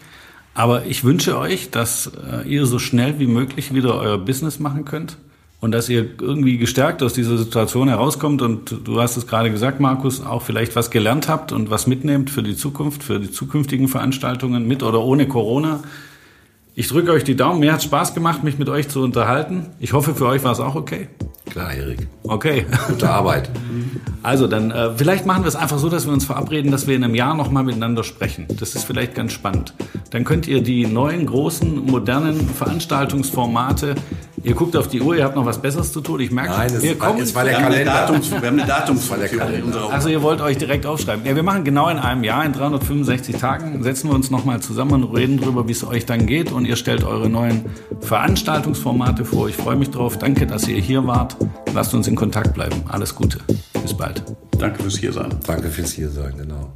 Aber 0.54 0.86
ich 0.86 1.04
wünsche 1.04 1.38
euch, 1.38 1.70
dass 1.70 2.10
äh, 2.32 2.48
ihr 2.48 2.66
so 2.66 2.78
schnell 2.78 3.18
wie 3.18 3.26
möglich 3.26 3.74
wieder 3.74 3.94
euer 3.94 4.18
Business 4.18 4.58
machen 4.58 4.84
könnt 4.84 5.18
und 5.60 5.72
dass 5.72 5.88
ihr 5.88 6.06
irgendwie 6.20 6.58
gestärkt 6.58 7.02
aus 7.02 7.14
dieser 7.14 7.38
Situation 7.38 7.88
herauskommt 7.88 8.42
und 8.42 8.76
du 8.84 9.00
hast 9.00 9.16
es 9.16 9.26
gerade 9.26 9.50
gesagt, 9.50 9.80
Markus, 9.80 10.24
auch 10.24 10.42
vielleicht 10.42 10.76
was 10.76 10.90
gelernt 10.90 11.28
habt 11.28 11.52
und 11.52 11.70
was 11.70 11.86
mitnehmt 11.86 12.30
für 12.30 12.42
die 12.42 12.56
Zukunft, 12.56 13.02
für 13.02 13.18
die 13.18 13.30
zukünftigen 13.30 13.88
Veranstaltungen 13.88 14.68
mit 14.68 14.82
oder 14.82 15.00
ohne 15.00 15.26
Corona. 15.26 15.80
Ich 16.78 16.88
drücke 16.88 17.10
euch 17.12 17.24
die 17.24 17.36
Daumen. 17.36 17.60
Mir 17.60 17.72
hat 17.72 17.82
Spaß 17.82 18.12
gemacht, 18.12 18.44
mich 18.44 18.58
mit 18.58 18.68
euch 18.68 18.90
zu 18.90 19.00
unterhalten. 19.02 19.70
Ich 19.80 19.94
hoffe, 19.94 20.14
für 20.14 20.26
euch 20.26 20.44
war 20.44 20.52
es 20.52 20.60
auch 20.60 20.74
okay. 20.74 21.08
Klar, 21.48 21.72
Erik. 21.72 22.06
Okay. 22.22 22.66
Gute 22.88 23.08
Arbeit. 23.08 23.50
Also 24.22 24.48
dann, 24.48 24.72
äh, 24.72 24.90
vielleicht 24.96 25.24
machen 25.24 25.44
wir 25.44 25.48
es 25.48 25.54
einfach 25.54 25.78
so, 25.78 25.88
dass 25.88 26.04
wir 26.04 26.12
uns 26.12 26.24
verabreden, 26.24 26.72
dass 26.72 26.88
wir 26.88 26.96
in 26.96 27.04
einem 27.04 27.14
Jahr 27.14 27.36
nochmal 27.36 27.62
miteinander 27.62 28.02
sprechen. 28.02 28.48
Das 28.58 28.74
ist 28.74 28.82
vielleicht 28.82 29.14
ganz 29.14 29.30
spannend. 29.30 29.72
Dann 30.10 30.24
könnt 30.24 30.48
ihr 30.48 30.64
die 30.64 30.84
neuen, 30.84 31.26
großen, 31.26 31.86
modernen 31.86 32.48
Veranstaltungsformate 32.48 33.94
Ihr 34.46 34.54
guckt 34.54 34.76
auf 34.76 34.86
die 34.86 35.02
Uhr, 35.02 35.16
ihr 35.16 35.24
habt 35.24 35.34
noch 35.34 35.44
was 35.44 35.60
Besseres 35.60 35.92
zu 35.92 36.00
tun. 36.00 36.20
Ich 36.20 36.30
merke, 36.30 36.50
Nein, 36.50 36.70
das 36.72 36.80
wir 36.80 36.96
kommen. 36.96 37.18
Jetzt 37.18 37.34
war 37.34 37.42
der 37.42 37.54
Kalender. 37.54 37.92
Datums, 37.92 38.30
wir 38.30 38.36
haben 38.36 38.60
eine 38.60 38.64
Datumsverlegung 38.64 39.52
in 39.52 39.62
unserer 39.64 39.92
Also 39.92 40.08
ihr 40.08 40.22
wollt 40.22 40.40
euch 40.40 40.56
direkt 40.56 40.86
aufschreiben. 40.86 41.26
Ja, 41.26 41.34
wir 41.34 41.42
machen 41.42 41.64
genau 41.64 41.88
in 41.88 41.98
einem 41.98 42.22
Jahr, 42.22 42.44
in 42.44 42.52
365 42.52 43.38
Tagen, 43.38 43.82
setzen 43.82 44.08
wir 44.08 44.14
uns 44.14 44.30
nochmal 44.30 44.60
zusammen 44.60 45.02
und 45.02 45.16
reden 45.16 45.40
darüber, 45.40 45.66
wie 45.66 45.72
es 45.72 45.82
euch 45.82 46.06
dann 46.06 46.26
geht. 46.26 46.52
Und 46.52 46.64
ihr 46.64 46.76
stellt 46.76 47.02
eure 47.02 47.28
neuen 47.28 47.64
Veranstaltungsformate 48.02 49.24
vor. 49.24 49.48
Ich 49.48 49.56
freue 49.56 49.74
mich 49.74 49.90
drauf. 49.90 50.16
Danke, 50.16 50.46
dass 50.46 50.68
ihr 50.68 50.80
hier 50.80 51.04
wart. 51.08 51.36
Lasst 51.74 51.92
uns 51.94 52.06
in 52.06 52.14
Kontakt 52.14 52.54
bleiben. 52.54 52.84
Alles 52.86 53.16
Gute. 53.16 53.40
Bis 53.82 53.94
bald. 53.94 54.22
Danke 54.60 54.80
fürs 54.80 54.96
Hiersein. 54.96 55.30
Danke 55.44 55.70
fürs 55.70 55.90
Hiersein, 55.90 56.34
genau. 56.38 56.72